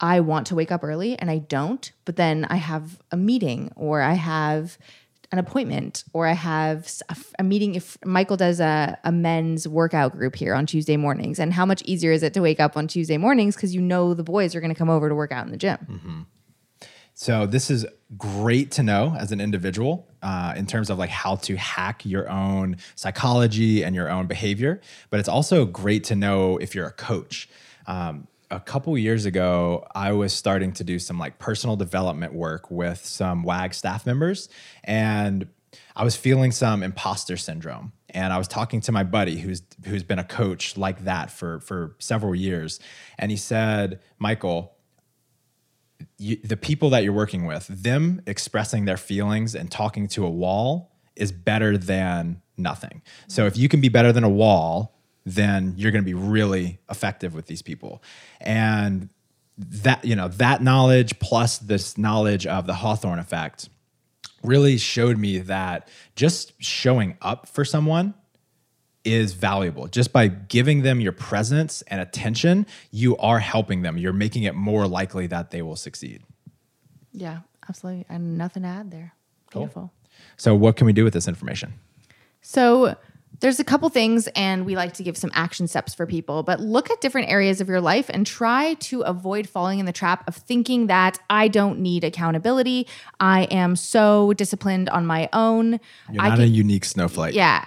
I 0.00 0.20
want 0.20 0.46
to 0.48 0.54
wake 0.54 0.70
up 0.70 0.84
early 0.84 1.18
and 1.18 1.28
I 1.28 1.38
don't, 1.38 1.90
but 2.04 2.14
then 2.14 2.46
I 2.48 2.56
have 2.56 3.02
a 3.10 3.16
meeting 3.16 3.72
or 3.74 4.00
I 4.00 4.14
have 4.14 4.78
an 5.30 5.38
appointment 5.38 6.04
or 6.12 6.26
I 6.26 6.32
have 6.32 6.90
a, 7.38 7.42
meeting. 7.42 7.74
If 7.74 7.98
Michael 8.04 8.36
does 8.36 8.60
a, 8.60 8.98
a, 9.04 9.12
men's 9.12 9.68
workout 9.68 10.12
group 10.12 10.34
here 10.34 10.54
on 10.54 10.66
Tuesday 10.66 10.96
mornings, 10.96 11.38
and 11.38 11.52
how 11.52 11.66
much 11.66 11.82
easier 11.82 12.12
is 12.12 12.22
it 12.22 12.34
to 12.34 12.40
wake 12.40 12.60
up 12.60 12.76
on 12.76 12.86
Tuesday 12.86 13.18
mornings 13.18 13.54
because 13.54 13.74
you 13.74 13.80
know 13.80 14.14
the 14.14 14.22
boys 14.22 14.54
are 14.54 14.60
going 14.60 14.72
to 14.72 14.78
come 14.78 14.90
over 14.90 15.08
to 15.08 15.14
work 15.14 15.32
out 15.32 15.44
in 15.44 15.52
the 15.52 15.58
gym? 15.58 15.78
Mm-hmm. 15.90 16.20
So 17.14 17.46
this 17.46 17.68
is 17.68 17.84
great 18.16 18.70
to 18.72 18.82
know 18.82 19.14
as 19.18 19.32
an 19.32 19.40
individual 19.40 20.06
uh, 20.22 20.54
in 20.56 20.66
terms 20.66 20.88
of 20.88 20.98
like 20.98 21.10
how 21.10 21.36
to 21.36 21.56
hack 21.56 22.06
your 22.06 22.30
own 22.30 22.76
psychology 22.94 23.82
and 23.82 23.94
your 23.94 24.08
own 24.08 24.28
behavior, 24.28 24.80
but 25.10 25.18
it's 25.18 25.28
also 25.28 25.64
great 25.66 26.04
to 26.04 26.14
know 26.14 26.58
if 26.58 26.74
you're 26.74 26.86
a 26.86 26.92
coach. 26.92 27.48
Um, 27.86 28.28
a 28.50 28.60
couple 28.60 28.96
years 28.96 29.26
ago, 29.26 29.86
I 29.94 30.12
was 30.12 30.32
starting 30.32 30.72
to 30.74 30.84
do 30.84 30.98
some 30.98 31.18
like 31.18 31.38
personal 31.38 31.76
development 31.76 32.32
work 32.32 32.70
with 32.70 33.04
some 33.04 33.42
WAG 33.42 33.74
staff 33.74 34.06
members, 34.06 34.48
and 34.84 35.48
I 35.94 36.04
was 36.04 36.16
feeling 36.16 36.52
some 36.52 36.82
imposter 36.82 37.36
syndrome. 37.36 37.92
And 38.10 38.32
I 38.32 38.38
was 38.38 38.48
talking 38.48 38.80
to 38.82 38.92
my 38.92 39.04
buddy 39.04 39.38
who's 39.38 39.62
who's 39.84 40.02
been 40.02 40.18
a 40.18 40.24
coach 40.24 40.76
like 40.76 41.04
that 41.04 41.30
for 41.30 41.60
for 41.60 41.94
several 41.98 42.34
years, 42.34 42.80
and 43.18 43.30
he 43.30 43.36
said, 43.36 44.00
"Michael, 44.18 44.76
you, 46.16 46.36
the 46.42 46.56
people 46.56 46.90
that 46.90 47.04
you're 47.04 47.12
working 47.12 47.44
with, 47.44 47.66
them 47.66 48.22
expressing 48.26 48.86
their 48.86 48.96
feelings 48.96 49.54
and 49.54 49.70
talking 49.70 50.08
to 50.08 50.24
a 50.24 50.30
wall 50.30 50.96
is 51.16 51.32
better 51.32 51.76
than 51.76 52.40
nothing. 52.56 53.02
So 53.26 53.46
if 53.46 53.58
you 53.58 53.68
can 53.68 53.80
be 53.80 53.88
better 53.88 54.12
than 54.12 54.24
a 54.24 54.30
wall." 54.30 54.94
Then 55.32 55.74
you're 55.76 55.92
going 55.92 56.04
to 56.04 56.06
be 56.06 56.14
really 56.14 56.78
effective 56.90 57.34
with 57.34 57.46
these 57.46 57.62
people. 57.62 58.02
And 58.40 59.08
that, 59.56 60.04
you 60.04 60.14
know, 60.14 60.28
that 60.28 60.62
knowledge 60.62 61.18
plus 61.18 61.58
this 61.58 61.98
knowledge 61.98 62.46
of 62.46 62.66
the 62.66 62.74
Hawthorne 62.74 63.18
effect 63.18 63.68
really 64.42 64.78
showed 64.78 65.18
me 65.18 65.38
that 65.38 65.88
just 66.14 66.52
showing 66.62 67.16
up 67.20 67.48
for 67.48 67.64
someone 67.64 68.14
is 69.04 69.32
valuable. 69.32 69.88
Just 69.88 70.12
by 70.12 70.28
giving 70.28 70.82
them 70.82 71.00
your 71.00 71.12
presence 71.12 71.82
and 71.88 72.00
attention, 72.00 72.66
you 72.90 73.16
are 73.16 73.38
helping 73.38 73.82
them. 73.82 73.98
You're 73.98 74.12
making 74.12 74.44
it 74.44 74.54
more 74.54 74.86
likely 74.86 75.26
that 75.28 75.50
they 75.50 75.62
will 75.62 75.76
succeed. 75.76 76.22
Yeah, 77.12 77.40
absolutely. 77.68 78.06
And 78.08 78.36
nothing 78.38 78.62
to 78.62 78.68
add 78.68 78.90
there. 78.90 79.14
Beautiful. 79.50 79.82
Cool. 79.82 79.92
So, 80.36 80.54
what 80.54 80.76
can 80.76 80.86
we 80.86 80.92
do 80.92 81.04
with 81.04 81.14
this 81.14 81.28
information? 81.28 81.74
So, 82.42 82.96
there's 83.40 83.60
a 83.60 83.64
couple 83.64 83.88
things, 83.88 84.28
and 84.34 84.66
we 84.66 84.74
like 84.74 84.94
to 84.94 85.02
give 85.02 85.16
some 85.16 85.30
action 85.34 85.68
steps 85.68 85.94
for 85.94 86.06
people, 86.06 86.42
but 86.42 86.60
look 86.60 86.90
at 86.90 87.00
different 87.00 87.28
areas 87.30 87.60
of 87.60 87.68
your 87.68 87.80
life 87.80 88.10
and 88.10 88.26
try 88.26 88.74
to 88.74 89.02
avoid 89.02 89.48
falling 89.48 89.78
in 89.78 89.86
the 89.86 89.92
trap 89.92 90.26
of 90.26 90.34
thinking 90.34 90.88
that 90.88 91.18
I 91.30 91.48
don't 91.48 91.78
need 91.78 92.04
accountability. 92.04 92.86
I 93.20 93.44
am 93.44 93.76
so 93.76 94.32
disciplined 94.32 94.88
on 94.88 95.06
my 95.06 95.28
own. 95.32 95.78
You're 96.10 96.22
not 96.22 96.38
can, 96.38 96.40
a 96.40 96.46
unique 96.46 96.84
snowflake. 96.84 97.34
Yeah. 97.34 97.64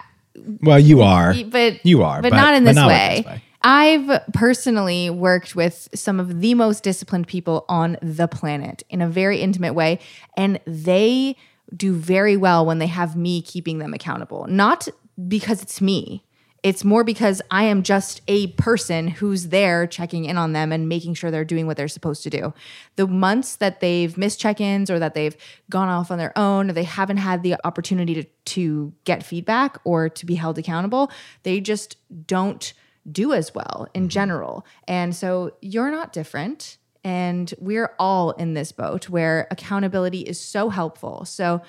Well, 0.62 0.80
you 0.80 1.02
are. 1.02 1.34
But 1.46 1.86
you 1.86 2.04
are. 2.04 2.22
But, 2.22 2.32
but 2.32 2.38
not 2.38 2.54
in 2.54 2.64
this, 2.64 2.76
not 2.76 2.88
way. 2.88 3.16
this 3.18 3.26
way. 3.26 3.44
I've 3.64 4.22
personally 4.34 5.10
worked 5.10 5.56
with 5.56 5.88
some 5.94 6.20
of 6.20 6.42
the 6.42 6.56
most 6.56 6.84
disciplined 6.84 7.28
people 7.28 7.66
on 7.70 7.98
the 8.02 8.28
planet 8.28 8.84
in 8.90 9.02
a 9.02 9.08
very 9.08 9.40
intimate 9.40 9.74
way, 9.74 10.00
and 10.36 10.60
they 10.66 11.36
do 11.76 11.94
very 11.94 12.36
well 12.36 12.66
when 12.66 12.80
they 12.80 12.88
have 12.88 13.16
me 13.16 13.42
keeping 13.42 13.78
them 13.78 13.94
accountable. 13.94 14.48
Not 14.48 14.88
because 15.28 15.62
it's 15.62 15.82
me. 15.82 16.26
It's 16.64 16.84
more 16.84 17.04
because 17.04 17.42
I 17.50 17.64
am 17.64 17.82
just 17.82 18.22
a 18.28 18.48
person 18.48 19.08
who's 19.08 19.48
there 19.48 19.88
checking 19.88 20.26
in 20.26 20.38
on 20.38 20.54
them 20.54 20.72
and 20.72 20.88
making 20.88 21.16
sure 21.16 21.32
they're 21.32 21.44
doing 21.44 21.66
what 21.66 21.76
they're 21.76 21.88
supposed 21.88 22.22
to 22.24 22.30
do. 22.30 22.54
The 22.98 23.08
months 23.08 23.56
that 23.56 23.80
they've 23.80 24.16
missed 24.16 24.40
check 24.40 24.62
ins 24.62 24.92
or 24.92 25.00
that 25.00 25.16
they've 25.16 25.36
gone 25.72 25.90
off 25.90 26.12
on 26.12 26.20
their 26.20 26.38
own, 26.38 26.70
or 26.70 26.74
they 26.74 26.84
haven't 26.84 27.18
had 27.18 27.42
the 27.42 27.56
opportunity 27.64 28.14
to, 28.14 28.24
to 28.46 28.94
get 29.06 29.24
feedback 29.24 29.80
or 29.86 30.08
to 30.10 30.26
be 30.26 30.36
held 30.36 30.60
accountable, 30.60 31.12
they 31.42 31.60
just 31.60 31.98
don't 32.28 32.74
do 33.12 33.34
as 33.34 33.56
well 33.56 33.88
in 33.96 34.04
mm-hmm. 34.04 34.10
general. 34.10 34.66
And 34.88 35.16
so 35.16 35.54
you're 35.62 35.90
not 35.90 36.14
different. 36.14 36.78
And 37.04 37.52
we're 37.58 37.96
all 37.98 38.32
in 38.32 38.54
this 38.54 38.72
boat 38.72 39.10
where 39.10 39.48
accountability 39.50 40.22
is 40.22 40.40
so 40.40 40.70
helpful. 40.70 41.26
So 41.26 41.64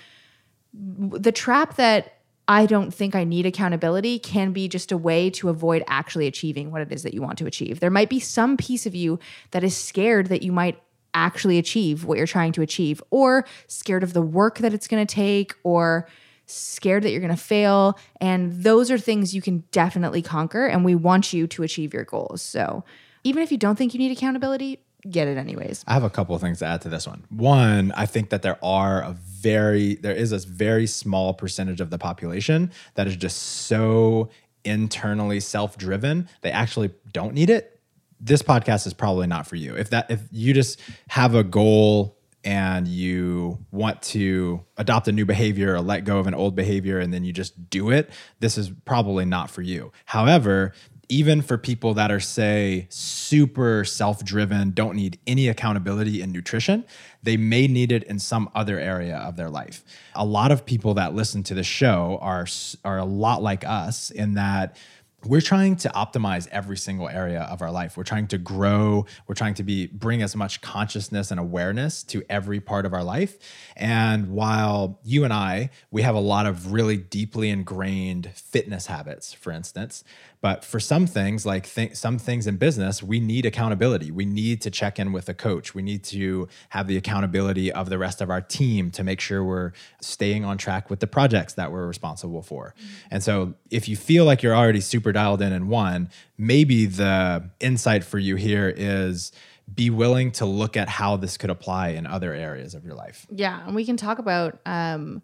the 0.75 1.33
trap 1.33 1.77
that 1.77 2.19
I 2.53 2.67
don't 2.67 2.93
think 2.93 3.15
I 3.15 3.25
need 3.25 3.47
accountability 3.47 4.19
can 4.19 4.53
be 4.53 4.69
just 4.69 4.93
a 4.93 4.99
way 4.99 5.31
to 5.31 5.49
avoid 5.49 5.83
actually 5.87 6.27
achieving 6.27 6.71
what 6.71 6.83
it 6.83 6.93
is 6.93 7.03
that 7.03 7.15
you 7.15 7.23
want 7.23 7.39
to 7.39 7.47
achieve. 7.47 7.81
There 7.81 7.89
might 7.89 8.11
be 8.11 8.21
some 8.21 8.59
piece 8.59 8.85
of 8.85 8.95
you 8.95 9.19
that 9.53 9.65
is 9.65 9.75
scared 9.75 10.27
that 10.27 10.43
you 10.43 10.53
might 10.53 10.79
actually 11.15 11.57
achieve 11.57 12.05
what 12.05 12.19
you're 12.19 12.27
trying 12.27 12.53
to 12.53 12.61
achieve, 12.61 13.03
or 13.09 13.47
scared 13.69 14.03
of 14.03 14.13
the 14.13 14.21
work 14.21 14.59
that 14.59 14.75
it's 14.75 14.87
going 14.87 15.07
to 15.07 15.15
take, 15.15 15.55
or 15.63 16.07
scared 16.45 17.05
that 17.05 17.11
you're 17.11 17.23
going 17.23 17.35
to 17.35 17.43
fail. 17.43 17.99
And 18.21 18.53
those 18.53 18.91
are 18.91 18.99
things 18.99 19.35
you 19.35 19.41
can 19.41 19.65
definitely 19.71 20.21
conquer. 20.21 20.67
And 20.67 20.85
we 20.85 20.95
want 20.95 21.33
you 21.33 21.47
to 21.47 21.63
achieve 21.63 21.95
your 21.95 22.05
goals. 22.05 22.43
So 22.43 22.85
even 23.25 23.43
if 23.43 23.51
you 23.51 23.57
don't 23.57 23.77
think 23.77 23.95
you 23.95 23.99
need 23.99 24.13
accountability, 24.13 24.79
get 25.09 25.27
it 25.27 25.39
anyways. 25.39 25.85
I 25.87 25.95
have 25.95 26.05
a 26.05 26.11
couple 26.11 26.35
of 26.35 26.43
things 26.43 26.59
to 26.59 26.67
add 26.67 26.83
to 26.83 26.91
this 26.91 27.07
one. 27.07 27.25
One, 27.31 27.93
I 27.93 28.05
think 28.05 28.29
that 28.29 28.43
there 28.43 28.59
are 28.63 29.01
a 29.01 29.17
very 29.43 29.97
there 29.97 30.15
is 30.15 30.33
a 30.33 30.39
very 30.39 30.87
small 30.87 31.35
percentage 31.35 31.81
of 31.81 31.91
the 31.91 31.99
population 31.99 32.71
that 32.95 33.07
is 33.07 33.17
just 33.17 33.37
so 33.37 34.31
internally 34.65 35.41
self-driven 35.41 36.29
they 36.43 36.51
actually 36.51 36.91
don't 37.13 37.35
need 37.35 37.51
it. 37.51 37.81
This 38.21 38.43
podcast 38.43 38.87
is 38.87 38.95
probably 38.95 39.27
not 39.27 39.49
for 39.49 39.57
you. 39.57 39.75
If 39.75 39.91
that 39.91 40.11
if 40.11 40.21
you 40.31 40.55
just 40.55 40.81
have 41.09 41.35
a 41.35 41.43
goal 41.43 42.17
and 42.45 42.87
you 42.87 43.59
want 43.71 44.03
to 44.03 44.65
adopt 44.77 45.09
a 45.09 45.13
new 45.13 45.25
behavior 45.25 45.75
or 45.75 45.81
let 45.81 46.05
go 46.05 46.19
of 46.19 46.27
an 46.27 46.35
old 46.35 46.55
behavior 46.55 46.99
and 46.99 47.13
then 47.13 47.25
you 47.25 47.33
just 47.33 47.71
do 47.71 47.91
it 47.91 48.11
this 48.41 48.59
is 48.59 48.71
probably 48.85 49.25
not 49.25 49.51
for 49.51 49.63
you. 49.63 49.93
However 50.05 50.73
even 51.13 51.43
for 51.43 51.59
people 51.59 51.93
that 51.93 52.11
are, 52.11 52.19
say, 52.19 52.87
super 52.89 53.85
self 53.85 54.25
driven, 54.25 54.71
don't 54.71 54.97
need 54.97 55.19
any 55.27 55.47
accountability 55.47 56.23
in 56.23 56.33
nutrition, 56.33 56.87
they 57.23 57.37
may 57.37 57.67
need 57.67 57.93
it 57.93 58.03
in 58.05 58.19
some 58.19 58.49
other 58.55 58.79
area 58.79 59.19
of 59.19 59.37
their 59.37 59.51
life. 59.51 59.85
A 60.15 60.25
lot 60.25 60.51
of 60.51 60.65
people 60.65 60.95
that 60.95 61.15
listen 61.15 61.43
to 61.45 61.55
the 61.55 61.63
show 61.63 62.19
are, 62.23 62.47
are 62.83 62.97
a 62.97 63.05
lot 63.05 63.43
like 63.43 63.63
us 63.63 64.11
in 64.11 64.35
that 64.35 64.79
we're 65.25 65.41
trying 65.41 65.77
to 65.77 65.89
optimize 65.91 66.49
every 66.49 66.77
single 66.77 67.09
area 67.09 67.43
of 67.43 67.63
our 67.63 67.71
life. 67.71 67.97
We're 67.97 68.03
trying 68.03 68.27
to 68.29 68.39
grow. 68.39 69.07
We're 69.27 69.35
trying 69.35 69.55
to 69.55 69.63
be 69.63 69.87
bring 69.87 70.23
as 70.23 70.35
much 70.35 70.61
consciousness 70.61 71.31
and 71.31 71.39
awareness 71.39 72.03
to 72.05 72.25
every 72.29 72.61
part 72.61 72.87
of 72.87 72.93
our 72.93 73.05
life. 73.05 73.39
And 73.77 74.29
while 74.29 74.99
you 75.05 75.25
and 75.25 75.33
i 75.33 75.71
we 75.91 76.03
have 76.03 76.15
a 76.15 76.21
lot 76.21 76.47
of 76.47 76.73
really 76.73 76.97
deeply 76.97 77.51
ingrained 77.51 78.31
fitness 78.35 78.87
habits 78.87 79.33
for 79.33 79.53
instance 79.53 80.05
but 80.43 80.65
for 80.65 80.81
some 80.81 81.07
things, 81.07 81.47
like 81.47 81.73
th- 81.73 81.95
some 81.95 82.19
things 82.19 82.49
in 82.49 82.57
business, 82.57 83.01
we 83.01 83.21
need 83.21 83.47
accountability. 83.47 84.11
We 84.11 84.27
need 84.27 84.61
to 84.63 84.73
check 84.73 84.99
in 84.99 85.13
with 85.13 85.29
a 85.29 85.35
coach. 85.35 85.73
We 85.73 85.83
need 85.83 86.03
to 86.05 86.49
have 86.71 86.89
the 86.89 86.97
accountability 86.97 87.73
of 87.73 87.89
the 87.89 87.97
rest 87.97 88.21
of 88.21 88.29
our 88.29 88.41
team 88.41 88.91
to 88.91 89.05
make 89.05 89.21
sure 89.21 89.45
we're 89.45 89.71
staying 90.01 90.45
on 90.45 90.59
track 90.59 90.91
with 90.91 90.99
the 90.99 91.07
projects 91.07 91.55
that 91.55 91.71
we're 91.71 91.87
responsible 91.87 92.43
for. 92.43 92.75
Mm-hmm. 92.77 93.07
And 93.13 93.23
so, 93.23 93.55
if 93.71 93.89
you 93.89 93.97
feel 93.97 94.25
like 94.25 94.43
you're 94.43 94.57
already 94.57 94.81
super 94.81 95.13
dialed 95.13 95.41
in 95.43 95.53
in 95.53 95.69
one, 95.69 96.11
maybe 96.37 96.87
the 96.87 97.49
insight 97.61 98.03
for 98.03 98.19
you 98.19 98.35
here 98.35 98.69
is 98.77 99.31
be 99.73 99.91
willing 99.91 100.33
to 100.33 100.45
look 100.45 100.77
at 100.77 100.89
how 100.89 101.17
this 101.17 101.39
could 101.39 101.51
apply 101.51 101.91
in 101.91 102.05
other 102.05 102.35
areas 102.35 102.75
of 102.75 102.85
your 102.85 102.97
life. 102.97 103.29
Yeah, 103.31 103.65
and 103.65 103.77
we 103.77 103.85
can 103.85 103.97
talk 103.97 104.19
about 104.19 104.59
um, 104.67 105.23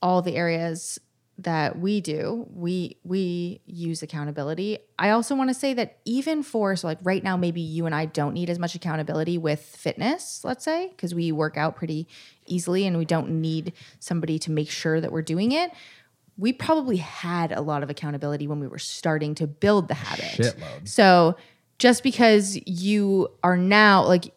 all 0.00 0.22
the 0.22 0.36
areas 0.36 1.00
that 1.38 1.78
we 1.78 2.00
do 2.00 2.46
we 2.52 2.96
we 3.04 3.60
use 3.66 4.02
accountability. 4.02 4.78
I 4.98 5.10
also 5.10 5.34
want 5.34 5.50
to 5.50 5.54
say 5.54 5.74
that 5.74 5.98
even 6.04 6.42
for 6.42 6.76
so 6.76 6.86
like 6.86 6.98
right 7.02 7.22
now 7.22 7.36
maybe 7.36 7.60
you 7.60 7.86
and 7.86 7.94
i 7.94 8.06
don't 8.06 8.34
need 8.34 8.48
as 8.48 8.58
much 8.58 8.74
accountability 8.74 9.36
with 9.36 9.60
fitness 9.60 10.42
let's 10.44 10.64
say 10.64 10.88
because 10.88 11.14
we 11.14 11.32
work 11.32 11.56
out 11.56 11.74
pretty 11.76 12.06
easily 12.46 12.86
and 12.86 12.96
we 12.96 13.04
don't 13.04 13.28
need 13.40 13.72
somebody 13.98 14.38
to 14.40 14.50
make 14.50 14.70
sure 14.70 15.00
that 15.00 15.10
we're 15.12 15.22
doing 15.22 15.52
it. 15.52 15.72
We 16.36 16.52
probably 16.52 16.96
had 16.96 17.52
a 17.52 17.60
lot 17.60 17.82
of 17.82 17.90
accountability 17.90 18.46
when 18.46 18.60
we 18.60 18.66
were 18.66 18.78
starting 18.78 19.34
to 19.36 19.46
build 19.46 19.88
the 19.88 19.94
habit. 19.94 20.24
Shitload. 20.24 20.88
so 20.88 21.36
just 21.78 22.02
because 22.02 22.58
you 22.66 23.28
are 23.42 23.56
now 23.56 24.04
like 24.04 24.32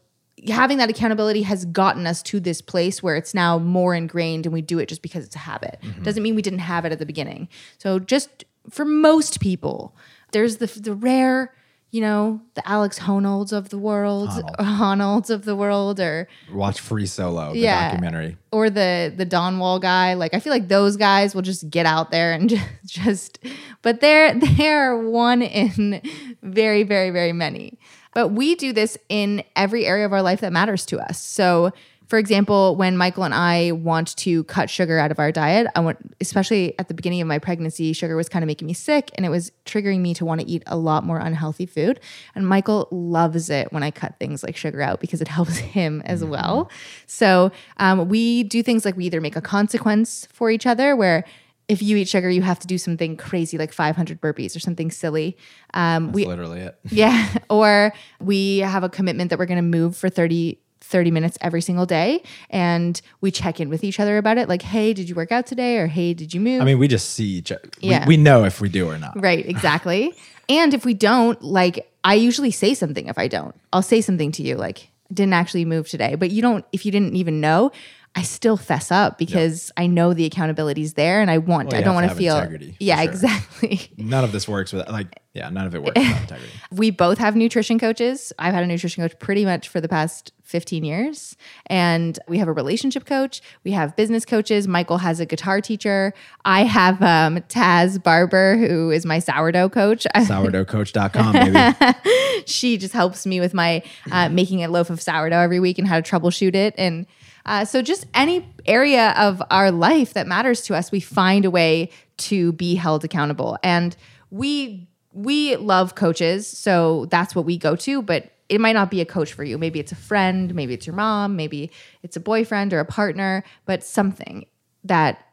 having 0.48 0.78
that 0.78 0.90
accountability 0.90 1.42
has 1.44 1.66
gotten 1.66 2.06
us 2.06 2.22
to 2.24 2.40
this 2.40 2.62
place 2.62 3.02
where 3.02 3.16
it's 3.16 3.34
now 3.34 3.58
more 3.58 3.96
ingrained 3.96 4.46
and 4.46 4.54
we 4.54 4.62
do 4.62 4.80
it 4.80 4.88
just 4.88 5.02
because 5.02 5.26
it's 5.26 5.36
a 5.36 5.40
habit. 5.40 5.80
Mm-hmm. 5.82 6.04
Doesn't 6.04 6.22
mean 6.22 6.36
we 6.36 6.42
didn't 6.42 6.60
have 6.60 6.86
it 6.86 6.92
at 6.92 7.00
the 7.00 7.06
beginning. 7.06 7.48
So 7.78 8.00
just 8.00 8.46
for 8.70 8.86
most 8.86 9.40
people, 9.40 9.96
there's 10.32 10.58
the 10.58 10.68
the 10.68 10.94
rare, 10.94 11.54
you 11.92 12.02
know, 12.02 12.42
the 12.56 12.68
Alex 12.68 12.98
Honolds 12.98 13.54
of 13.54 13.70
the 13.70 13.78
world, 13.78 14.30
Honolds 14.60 15.30
of 15.30 15.46
the 15.46 15.56
world, 15.56 16.00
or 16.00 16.28
watch 16.52 16.80
Free 16.80 17.06
Solo, 17.06 17.54
the 17.54 17.60
yeah, 17.60 17.92
documentary, 17.92 18.38
or 18.52 18.70
the 18.70 19.14
the 19.16 19.26
Dawn 19.26 19.58
Wall 19.60 19.80
guy. 19.80 20.14
Like 20.14 20.34
I 20.34 20.40
feel 20.40 20.52
like 20.52 20.68
those 20.68 20.98
guys 20.98 21.34
will 21.34 21.44
just 21.44 21.70
get 21.70 21.86
out 21.86 22.12
there 22.12 22.34
and 22.34 22.50
just, 22.50 22.68
just 22.86 23.40
but 23.82 24.02
they're 24.02 24.38
they're 24.38 24.98
one 24.98 25.42
in 25.42 26.02
very 26.42 26.84
very 26.84 27.10
very 27.10 27.34
many. 27.34 27.80
But 28.14 28.30
we 28.30 28.56
do 28.56 28.74
this 28.74 28.98
in 29.10 29.44
every 29.56 29.86
area 29.86 30.06
of 30.06 30.12
our 30.12 30.24
life 30.24 30.42
that 30.42 30.52
matters 30.52 30.86
to 30.88 31.00
us. 31.00 31.22
So, 31.22 31.72
for 32.08 32.18
example, 32.18 32.76
when 32.76 32.96
Michael 32.96 33.24
and 33.24 33.34
I 33.34 33.74
want 33.74 34.16
to 34.18 34.46
cut 34.46 34.70
sugar 34.70 34.98
out 34.98 35.12
of 35.12 35.20
our 35.20 35.32
diet, 35.32 35.68
I 35.76 35.82
want, 35.82 35.98
especially 36.22 36.78
at 36.80 36.88
the 36.88 36.94
beginning 36.94 37.22
of 37.22 37.28
my 37.28 37.38
pregnancy, 37.38 37.92
sugar 37.92 38.16
was 38.16 38.30
kind 38.30 38.44
of 38.44 38.48
making 38.48 38.66
me 38.66 38.74
sick 38.74 39.12
and 39.16 39.26
it 39.26 39.30
was 39.30 39.52
triggering 39.66 40.00
me 40.00 40.14
to 40.16 40.26
want 40.26 40.40
to 40.40 40.48
eat 40.48 40.64
a 40.68 40.78
lot 40.78 41.04
more 41.04 41.20
unhealthy 41.20 41.66
food. 41.66 42.00
And 42.34 42.48
Michael 42.48 42.88
loves 42.92 43.50
it 43.50 43.74
when 43.74 43.84
I 43.84 43.92
cut 43.92 44.16
things 44.20 44.42
like 44.42 44.56
sugar 44.56 44.82
out 44.82 45.02
because 45.02 45.22
it 45.22 45.28
helps 45.38 45.58
him 45.58 46.02
as 46.06 46.22
mm-hmm. 46.22 46.32
well. 46.32 46.72
So 47.08 47.52
um, 47.78 48.08
we 48.08 48.44
do 48.44 48.64
things 48.64 48.86
like 48.86 48.96
we 48.96 49.06
either 49.06 49.22
make 49.22 49.36
a 49.36 49.42
consequence 49.42 50.28
for 50.32 50.50
each 50.50 50.66
other 50.66 50.96
where 50.96 51.26
if 51.68 51.82
you 51.82 51.98
eat 51.98 52.08
sugar, 52.08 52.30
you 52.30 52.42
have 52.42 52.60
to 52.60 52.68
do 52.68 52.78
something 52.78 53.18
crazy 53.18 53.58
like 53.58 53.74
500 53.74 54.22
burpees 54.22 54.56
or 54.56 54.60
something 54.60 54.90
silly. 54.90 55.38
Um, 55.74 56.08
That's 56.08 56.16
we, 56.16 56.26
literally 56.26 56.62
it. 56.62 56.80
yeah. 56.90 57.28
Or 57.50 57.94
we 58.22 58.60
have 58.60 58.84
a 58.84 58.90
commitment 58.90 59.30
that 59.32 59.40
we're 59.40 59.48
going 59.48 59.58
to 59.58 59.62
move 59.62 59.98
for 59.98 60.08
30, 60.08 60.58
30 60.88 61.12
minutes 61.12 61.38
every 61.42 61.62
single 61.62 61.86
day. 61.86 62.24
And 62.50 63.00
we 63.22 63.30
check 63.32 63.60
in 63.60 63.70
with 63.70 63.84
each 63.84 64.00
other 64.00 64.18
about 64.18 64.38
it. 64.38 64.48
Like, 64.50 64.62
hey, 64.62 64.94
did 64.94 65.10
you 65.10 65.16
work 65.16 65.32
out 65.32 65.46
today? 65.46 65.78
Or 65.78 65.88
hey, 65.88 66.14
did 66.14 66.34
you 66.34 66.40
move? 66.40 66.62
I 66.62 66.66
mean, 66.66 66.80
we 66.80 66.88
just 66.88 67.12
see 67.12 67.26
each 67.26 67.52
other. 67.52 67.70
Yeah. 67.80 68.06
We, 68.08 68.18
we 68.18 68.24
know 68.24 68.44
if 68.46 68.62
we 68.62 68.70
do 68.70 68.90
or 68.90 68.98
not. 68.98 69.20
Right. 69.22 69.46
Exactly. 69.48 70.14
and 70.50 70.74
if 70.74 70.86
we 70.86 70.94
don't, 70.94 71.42
like, 71.42 71.92
I 72.04 72.14
usually 72.16 72.52
say 72.52 72.74
something 72.74 73.08
if 73.08 73.18
I 73.18 73.28
don't. 73.28 73.54
I'll 73.74 73.82
say 73.82 74.02
something 74.02 74.32
to 74.34 74.44
you 74.44 74.56
like, 74.56 74.90
didn't 75.14 75.34
actually 75.34 75.66
move 75.66 75.90
today. 75.90 76.16
But 76.16 76.32
you 76.32 76.42
don't, 76.42 76.66
if 76.72 76.86
you 76.86 76.92
didn't 76.92 77.16
even 77.16 77.40
know, 77.42 77.72
I 78.16 78.24
still 78.24 78.58
fess 78.58 78.92
up 78.92 79.18
because 79.20 79.72
I 79.78 79.86
know 79.86 80.14
the 80.14 80.26
accountability 80.26 80.82
is 80.82 80.96
there 80.96 81.22
and 81.22 81.30
I 81.30 81.38
want 81.38 81.70
well, 81.72 81.80
I 81.80 81.84
don't 81.84 81.94
want 81.94 82.10
to 82.10 82.16
feel 82.16 82.36
integrity, 82.38 82.76
Yeah, 82.80 82.96
sure. 83.02 83.12
exactly. 83.12 83.92
None 83.98 84.24
of 84.24 84.32
this 84.32 84.48
works 84.48 84.74
with 84.74 84.90
like 84.90 85.20
yeah, 85.34 85.50
none 85.50 85.68
of 85.68 85.76
it 85.76 85.84
works 85.84 86.00
without 86.00 86.22
integrity. 86.24 86.52
We 86.72 86.90
both 86.90 87.20
have 87.20 87.36
nutrition 87.36 87.78
coaches. 87.78 88.34
I've 88.40 88.56
had 88.56 88.64
a 88.64 88.68
nutrition 88.68 89.04
coach 89.04 89.20
pretty 89.20 89.46
much 89.46 89.70
for 89.70 89.80
the 89.80 89.88
past 89.88 90.32
15 90.48 90.84
years 90.84 91.36
and 91.68 92.18
we 92.28 92.38
have 92.38 92.48
a 92.48 92.54
relationship 92.54 93.06
coach, 93.06 93.42
we 93.64 93.72
have 93.72 93.96
business 93.96 94.26
coaches, 94.26 94.68
Michael 94.68 94.98
has 94.98 95.20
a 95.20 95.26
guitar 95.26 95.62
teacher. 95.62 96.14
I 96.46 96.64
have 96.64 97.02
um, 97.02 97.38
Taz 97.50 98.02
Barber 98.02 98.58
who 98.58 98.92
is 98.92 99.06
my 99.06 99.20
sourdough 99.20 99.70
coach. 99.70 100.08
sourdoughcoach.com 100.16 101.34
baby. 101.34 102.46
she 102.46 102.78
just 102.78 102.94
helps 102.94 103.26
me 103.26 103.40
with 103.40 103.54
my 103.54 103.84
uh, 104.12 104.30
making 104.30 104.64
a 104.64 104.70
loaf 104.70 104.90
of 104.90 105.02
sourdough 105.02 105.40
every 105.40 105.60
week 105.60 105.78
and 105.78 105.88
how 105.88 106.00
to 106.00 106.10
troubleshoot 106.10 106.56
it 106.56 106.74
and 106.78 107.06
uh, 107.48 107.64
so, 107.64 107.82
just 107.82 108.06
any 108.14 108.46
area 108.66 109.14
of 109.18 109.42
our 109.50 109.72
life 109.72 110.14
that 110.14 110.28
matters 110.28 110.62
to 110.64 110.76
us, 110.76 110.92
we 110.92 111.00
find 111.00 111.46
a 111.46 111.50
way 111.50 111.90
to 112.18 112.52
be 112.52 112.76
held 112.76 113.06
accountable. 113.06 113.58
And 113.64 113.96
we 114.30 114.90
we 115.18 115.56
love 115.56 115.96
coaches, 115.96 116.48
so 116.48 117.08
that's 117.10 117.34
what 117.36 117.46
we 117.46 117.58
go 117.58 117.76
to. 117.76 118.02
But 118.02 118.32
it 118.50 118.62
might 118.62 118.74
not 118.74 118.92
be 118.92 119.02
a 119.02 119.06
coach 119.06 119.34
for 119.34 119.44
you. 119.44 119.58
Maybe 119.58 119.80
it's 119.80 119.92
a 119.92 119.96
friend, 119.96 120.54
maybe 120.54 120.74
it's 120.74 120.86
your 120.86 120.96
mom, 120.96 121.36
maybe 121.36 121.72
it's 122.04 122.16
a 122.16 122.20
boyfriend 122.20 122.74
or 122.74 122.80
a 122.80 122.86
partner, 122.86 123.44
but 123.66 123.84
something 123.84 124.46
that 124.84 125.26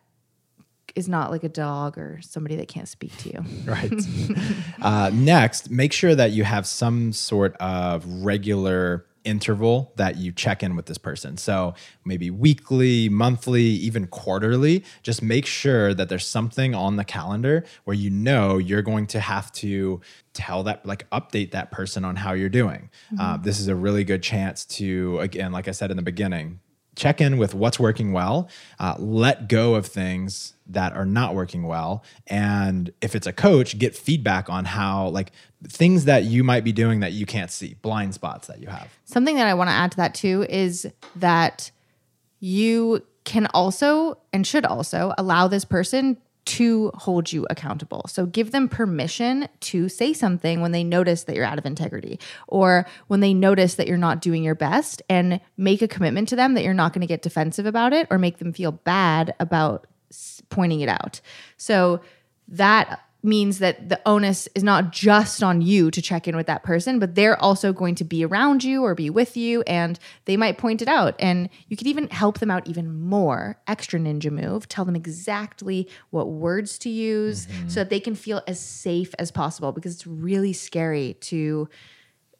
is 0.94 1.08
not 1.08 1.30
like 1.30 1.44
a 1.44 1.48
dog 1.48 1.98
or 1.98 2.20
somebody 2.22 2.56
that 2.56 2.68
can't 2.68 2.88
speak 2.88 3.16
to 3.18 3.28
you. 3.30 3.44
Right. 3.66 3.92
uh, 4.80 5.10
next, 5.12 5.70
make 5.70 5.92
sure 5.92 6.14
that 6.14 6.32
you 6.32 6.44
have 6.44 6.66
some 6.66 7.12
sort 7.12 7.56
of 7.56 8.06
regular 8.06 9.06
interval 9.24 9.92
that 9.96 10.16
you 10.16 10.30
check 10.32 10.62
in 10.62 10.76
with 10.76 10.86
this 10.86 10.98
person. 10.98 11.36
So 11.36 11.74
maybe 12.04 12.30
weekly, 12.30 13.08
monthly, 13.08 13.62
even 13.62 14.06
quarterly. 14.06 14.84
Just 15.02 15.22
make 15.22 15.46
sure 15.46 15.94
that 15.94 16.08
there's 16.08 16.26
something 16.26 16.74
on 16.74 16.96
the 16.96 17.04
calendar 17.04 17.64
where 17.84 17.96
you 17.96 18.10
know 18.10 18.58
you're 18.58 18.82
going 18.82 19.06
to 19.08 19.20
have 19.20 19.50
to 19.52 20.00
tell 20.32 20.62
that, 20.64 20.84
like, 20.84 21.08
update 21.10 21.52
that 21.52 21.70
person 21.70 22.04
on 22.04 22.16
how 22.16 22.32
you're 22.32 22.48
doing. 22.48 22.90
Mm-hmm. 23.06 23.20
Uh, 23.20 23.36
this 23.38 23.60
is 23.60 23.68
a 23.68 23.74
really 23.74 24.04
good 24.04 24.22
chance 24.22 24.64
to, 24.66 25.18
again, 25.20 25.52
like 25.52 25.68
I 25.68 25.72
said 25.72 25.90
in 25.90 25.96
the 25.96 26.02
beginning, 26.02 26.60
check 26.96 27.20
in 27.20 27.38
with 27.38 27.54
what's 27.54 27.78
working 27.78 28.12
well, 28.12 28.48
uh, 28.78 28.94
let 28.98 29.48
go 29.48 29.74
of 29.74 29.86
things 29.86 30.54
that 30.66 30.92
are 30.94 31.04
not 31.04 31.34
working 31.34 31.64
well. 31.64 32.02
And 32.26 32.92
if 33.00 33.14
it's 33.14 33.26
a 33.26 33.32
coach, 33.32 33.78
get 33.78 33.96
feedback 33.96 34.48
on 34.48 34.64
how, 34.64 35.08
like, 35.08 35.32
things 35.66 36.04
that 36.06 36.24
you 36.24 36.44
might 36.44 36.64
be 36.64 36.72
doing 36.72 37.00
that 37.00 37.12
you 37.12 37.26
can't 37.26 37.50
see, 37.50 37.74
blind 37.82 38.14
spots 38.14 38.46
that 38.48 38.60
you 38.60 38.68
have. 38.68 38.88
Something 39.04 39.36
that 39.36 39.46
I 39.46 39.54
want 39.54 39.68
to 39.68 39.74
add 39.74 39.90
to 39.92 39.96
that 39.98 40.14
too 40.14 40.46
is 40.48 40.86
that 41.16 41.70
you 42.40 43.04
can 43.24 43.46
also 43.54 44.18
and 44.32 44.46
should 44.46 44.66
also 44.66 45.14
allow 45.16 45.48
this 45.48 45.64
person 45.64 46.18
to 46.44 46.90
hold 46.94 47.32
you 47.32 47.46
accountable. 47.48 48.04
So 48.08 48.26
give 48.26 48.50
them 48.50 48.68
permission 48.68 49.48
to 49.60 49.88
say 49.88 50.12
something 50.12 50.60
when 50.60 50.72
they 50.72 50.84
notice 50.84 51.24
that 51.24 51.36
you're 51.36 51.44
out 51.44 51.58
of 51.58 51.66
integrity 51.66 52.18
or 52.48 52.86
when 53.06 53.20
they 53.20 53.32
notice 53.32 53.76
that 53.76 53.86
you're 53.86 53.96
not 53.96 54.20
doing 54.20 54.42
your 54.42 54.54
best 54.54 55.02
and 55.08 55.40
make 55.56 55.80
a 55.82 55.88
commitment 55.88 56.28
to 56.28 56.36
them 56.36 56.54
that 56.54 56.64
you're 56.64 56.74
not 56.74 56.92
going 56.92 57.00
to 57.00 57.06
get 57.06 57.22
defensive 57.22 57.66
about 57.66 57.92
it 57.92 58.06
or 58.10 58.18
make 58.18 58.38
them 58.38 58.52
feel 58.52 58.72
bad 58.72 59.34
about 59.40 59.86
pointing 60.50 60.80
it 60.80 60.88
out. 60.88 61.20
So 61.56 62.00
that 62.48 63.00
means 63.24 63.58
that 63.58 63.88
the 63.88 64.00
onus 64.06 64.48
is 64.54 64.62
not 64.62 64.92
just 64.92 65.42
on 65.42 65.62
you 65.62 65.90
to 65.90 66.02
check 66.02 66.28
in 66.28 66.36
with 66.36 66.46
that 66.46 66.62
person, 66.62 66.98
but 66.98 67.14
they're 67.14 67.40
also 67.42 67.72
going 67.72 67.94
to 67.94 68.04
be 68.04 68.24
around 68.24 68.62
you 68.62 68.82
or 68.84 68.94
be 68.94 69.10
with 69.10 69.36
you 69.36 69.62
and 69.62 69.98
they 70.26 70.36
might 70.36 70.58
point 70.58 70.82
it 70.82 70.88
out. 70.88 71.14
And 71.18 71.48
you 71.68 71.76
could 71.76 71.86
even 71.86 72.08
help 72.08 72.38
them 72.38 72.50
out 72.50 72.66
even 72.68 73.00
more. 73.00 73.58
Extra 73.66 73.98
ninja 73.98 74.30
move, 74.30 74.68
tell 74.68 74.84
them 74.84 74.96
exactly 74.96 75.88
what 76.10 76.28
words 76.28 76.78
to 76.78 76.90
use 76.90 77.46
mm-hmm. 77.46 77.68
so 77.68 77.80
that 77.80 77.90
they 77.90 78.00
can 78.00 78.14
feel 78.14 78.42
as 78.46 78.60
safe 78.60 79.14
as 79.18 79.30
possible 79.30 79.72
because 79.72 79.94
it's 79.94 80.06
really 80.06 80.52
scary 80.52 81.14
to 81.20 81.68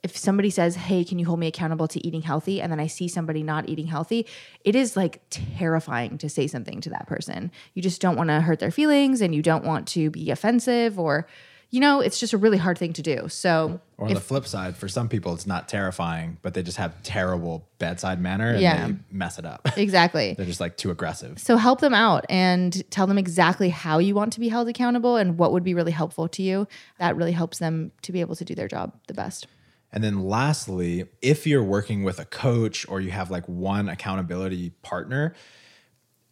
if 0.05 0.17
somebody 0.17 0.51
says, 0.51 0.77
Hey, 0.77 1.03
can 1.05 1.19
you 1.19 1.27
hold 1.27 1.40
me 1.40 1.49
accountable 1.49 1.88
to 1.88 2.07
eating 2.07 2.23
healthy? 2.23 2.61
And 2.61 2.71
then 2.71 2.79
I 2.79 2.87
see 2.87 3.09
somebody 3.09 3.43
not 3.43 3.69
eating 3.69 3.87
healthy, 3.88 4.27
it 4.64 4.77
is 4.77 4.97
like 4.97 5.23
terrifying 5.31 6.19
to 6.19 6.29
say 6.29 6.47
something 6.47 6.81
to 6.83 6.90
that 6.90 7.09
person. 7.09 7.51
You 7.73 7.83
just 7.83 8.01
don't 8.01 8.17
want 8.17 8.29
to 8.29 8.40
hurt 8.40 8.61
their 8.61 8.71
feelings 8.71 9.21
and 9.21 9.35
you 9.35 9.43
don't 9.43 9.64
want 9.64 9.88
to 9.88 10.11
be 10.11 10.31
offensive 10.31 10.99
or 11.01 11.27
you 11.71 11.81
know, 11.81 12.01
it's 12.01 12.21
just 12.21 12.33
a 12.33 12.38
really 12.38 12.59
hard 12.59 12.79
thing 12.79 12.93
to 12.93 13.03
do. 13.03 13.29
So, 13.29 13.81
Or 13.99 14.07
on 14.07 14.14
the 14.14 14.21
flip 14.21 14.47
side, 14.47 14.77
for 14.77 14.87
some 14.87 15.09
people, 15.09 15.35
it's 15.35 15.47
not 15.47 15.69
terrifying, 15.69 16.38
but 16.40 16.55
they 16.55 16.62
just 16.62 16.77
have 16.77 17.03
terrible 17.03 17.67
bedside 17.81 18.21
manner 18.21 18.51
and 18.51 18.61
Yeah. 18.61 18.87
they 18.87 18.95
mess 19.11 19.40
it 19.40 19.45
up. 19.45 19.67
exactly. 19.77 20.35
They're 20.35 20.47
just 20.47 20.61
like 20.61 20.77
too 20.77 20.93
aggressive. 20.93 21.40
So 21.40 21.57
help 21.57 21.81
them 21.81 21.93
out 21.93 22.27
and 22.29 22.88
tell 22.93 23.09
them 23.09 23.19
exactly 23.19 23.71
how 23.71 23.99
you 23.99 24.14
want 24.14 24.33
to 24.35 24.40
be 24.40 24.49
held 24.51 24.69
accountable 24.69 25.17
and 25.17 25.37
what 25.37 25.51
would 25.51 25.64
be 25.64 25.75
really 25.75 25.90
helpful 25.90 26.29
to 26.29 26.43
you. 26.45 26.69
That 27.01 27.17
really 27.17 27.33
helps 27.33 27.59
them 27.59 27.90
to 28.03 28.12
be 28.12 28.21
able 28.21 28.37
to 28.37 28.45
do 28.45 28.55
their 28.55 28.69
job 28.69 28.93
the 29.09 29.14
best. 29.14 29.49
And 29.94 30.02
then 30.02 30.24
lastly, 30.24 31.04
if 31.22 31.46
you're 31.46 31.62
working 31.62 32.02
with 32.02 32.18
a 32.18 32.24
coach 32.24 32.85
or 32.88 33.00
you 33.00 33.12
have 33.12 33.30
like 33.30 33.48
one 33.48 33.88
accountability 33.88 34.70
partner, 34.83 35.35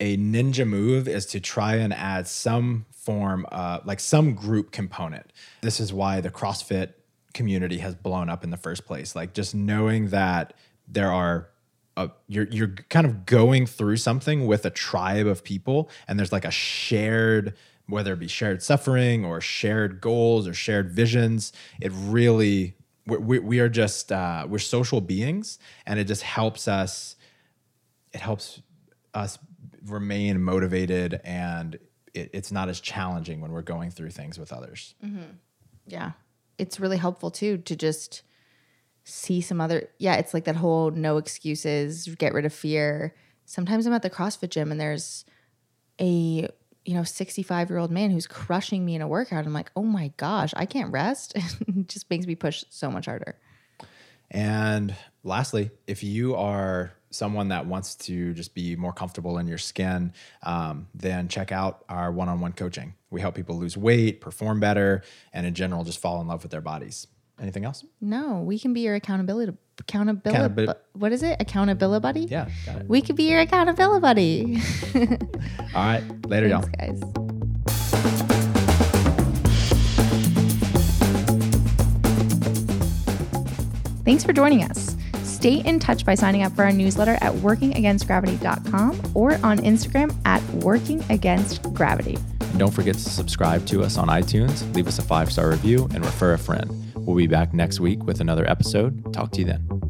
a 0.00 0.16
ninja 0.16 0.66
move 0.66 1.06
is 1.06 1.26
to 1.26 1.38
try 1.38 1.76
and 1.76 1.94
add 1.94 2.26
some 2.26 2.86
form, 2.90 3.46
uh, 3.52 3.78
like 3.84 4.00
some 4.00 4.34
group 4.34 4.72
component. 4.72 5.32
This 5.60 5.78
is 5.78 5.92
why 5.92 6.20
the 6.20 6.30
CrossFit 6.30 6.94
community 7.34 7.78
has 7.78 7.94
blown 7.94 8.28
up 8.28 8.42
in 8.42 8.50
the 8.50 8.56
first 8.56 8.84
place. 8.84 9.14
Like 9.14 9.32
just 9.32 9.54
knowing 9.54 10.08
that 10.08 10.54
there 10.88 11.12
are 11.12 11.48
uh, 11.96 12.08
you're 12.26 12.48
you're 12.50 12.74
kind 12.88 13.06
of 13.06 13.26
going 13.26 13.66
through 13.66 13.98
something 13.98 14.46
with 14.46 14.64
a 14.66 14.70
tribe 14.70 15.26
of 15.26 15.44
people, 15.44 15.88
and 16.08 16.18
there's 16.18 16.32
like 16.32 16.44
a 16.44 16.50
shared 16.50 17.54
whether 17.86 18.14
it 18.14 18.18
be 18.18 18.28
shared 18.28 18.62
suffering 18.62 19.24
or 19.24 19.40
shared 19.40 20.00
goals 20.00 20.48
or 20.48 20.54
shared 20.54 20.90
visions. 20.90 21.52
It 21.80 21.92
really 21.94 22.74
we 23.06 23.38
we, 23.38 23.60
are 23.60 23.68
just 23.68 24.12
uh, 24.12 24.46
we're 24.48 24.58
social 24.58 25.00
beings, 25.00 25.58
and 25.86 25.98
it 25.98 26.04
just 26.04 26.22
helps 26.22 26.68
us. 26.68 27.16
It 28.12 28.20
helps 28.20 28.60
us 29.14 29.38
remain 29.86 30.42
motivated 30.42 31.20
and 31.24 31.78
it, 32.14 32.30
it's 32.32 32.52
not 32.52 32.68
as 32.68 32.80
challenging 32.80 33.40
when 33.40 33.52
we're 33.52 33.62
going 33.62 33.90
through 33.90 34.10
things 34.10 34.38
with 34.38 34.52
others. 34.52 34.94
Yeah. 35.86 36.12
It's 36.58 36.78
really 36.78 36.98
helpful 36.98 37.30
too 37.30 37.58
to 37.58 37.76
just 37.76 38.22
see 39.04 39.40
some 39.40 39.60
other 39.60 39.88
yeah, 39.98 40.14
it's 40.14 40.32
like 40.32 40.44
that 40.44 40.56
whole 40.56 40.90
no 40.90 41.16
excuses, 41.16 42.06
get 42.18 42.34
rid 42.34 42.44
of 42.44 42.52
fear. 42.52 43.14
Sometimes 43.44 43.86
I'm 43.86 43.92
at 43.92 44.02
the 44.02 44.10
CrossFit 44.10 44.50
gym 44.50 44.70
and 44.70 44.80
there's 44.80 45.24
a 46.00 46.48
you 46.84 46.94
know 46.94 47.04
65 47.04 47.70
year 47.70 47.78
old 47.78 47.90
man 47.90 48.10
who's 48.10 48.26
crushing 48.26 48.84
me 48.84 48.94
in 48.94 49.02
a 49.02 49.08
workout. 49.08 49.46
I'm 49.46 49.52
like, 49.52 49.70
oh 49.76 49.82
my 49.82 50.12
gosh, 50.16 50.52
I 50.56 50.66
can't 50.66 50.92
rest. 50.92 51.34
it 51.36 51.88
just 51.88 52.08
makes 52.10 52.26
me 52.26 52.34
push 52.34 52.64
so 52.70 52.90
much 52.90 53.06
harder. 53.06 53.36
And 54.30 54.94
lastly, 55.22 55.70
if 55.86 56.02
you 56.02 56.34
are 56.34 56.92
someone 57.10 57.48
that 57.48 57.66
wants 57.66 57.94
to 57.94 58.32
just 58.32 58.54
be 58.54 58.74
more 58.76 58.92
comfortable 58.92 59.36
in 59.38 59.46
your 59.46 59.58
skin, 59.58 60.12
um, 60.42 60.88
then 60.94 61.28
check 61.28 61.52
out 61.52 61.84
our 61.88 62.10
one 62.10 62.28
on 62.28 62.40
one 62.40 62.52
coaching. 62.52 62.94
We 63.10 63.20
help 63.20 63.34
people 63.34 63.58
lose 63.58 63.76
weight, 63.76 64.22
perform 64.22 64.60
better, 64.60 65.02
and 65.34 65.46
in 65.46 65.54
general, 65.54 65.84
just 65.84 65.98
fall 65.98 66.20
in 66.22 66.26
love 66.26 66.42
with 66.42 66.50
their 66.50 66.62
bodies. 66.62 67.06
Anything 67.40 67.64
else? 67.64 67.84
No, 68.00 68.40
we 68.40 68.58
can 68.58 68.72
be 68.72 68.80
your 68.82 68.94
accountability 68.94 69.52
accountability. 69.80 70.66
Accountabi- 70.66 70.76
what 70.92 71.12
is 71.12 71.22
it? 71.22 71.36
Accountability 71.40 72.02
buddy? 72.02 72.20
Yeah, 72.22 72.48
got 72.66 72.76
it. 72.76 72.88
We 72.88 73.00
could 73.02 73.16
be 73.16 73.24
your 73.30 73.40
accountability 73.40 74.00
buddy. 74.00 74.62
All 75.74 75.82
right, 75.82 76.02
later, 76.26 76.46
y'all. 76.48 76.62
Guys. 76.78 77.00
Thanks 84.04 84.24
for 84.24 84.32
joining 84.32 84.64
us. 84.64 84.96
Stay 85.22 85.60
in 85.60 85.78
touch 85.78 86.04
by 86.04 86.14
signing 86.14 86.42
up 86.42 86.52
for 86.52 86.64
our 86.64 86.72
newsletter 86.72 87.18
at 87.20 87.32
workingagainstgravity.com 87.34 89.12
or 89.14 89.32
on 89.44 89.58
Instagram 89.58 90.14
at 90.24 90.40
workingagainstgravity. 90.60 92.20
And 92.40 92.58
don't 92.58 92.70
forget 92.72 92.94
to 92.94 93.00
subscribe 93.00 93.64
to 93.66 93.82
us 93.82 93.96
on 93.96 94.08
iTunes, 94.08 94.72
leave 94.74 94.86
us 94.86 94.98
a 94.98 95.02
five 95.02 95.32
star 95.32 95.50
review, 95.50 95.88
and 95.94 96.04
refer 96.04 96.34
a 96.34 96.38
friend. 96.38 96.81
We'll 97.04 97.16
be 97.16 97.26
back 97.26 97.52
next 97.52 97.80
week 97.80 98.04
with 98.04 98.20
another 98.20 98.48
episode. 98.48 99.12
Talk 99.12 99.32
to 99.32 99.40
you 99.40 99.46
then. 99.46 99.81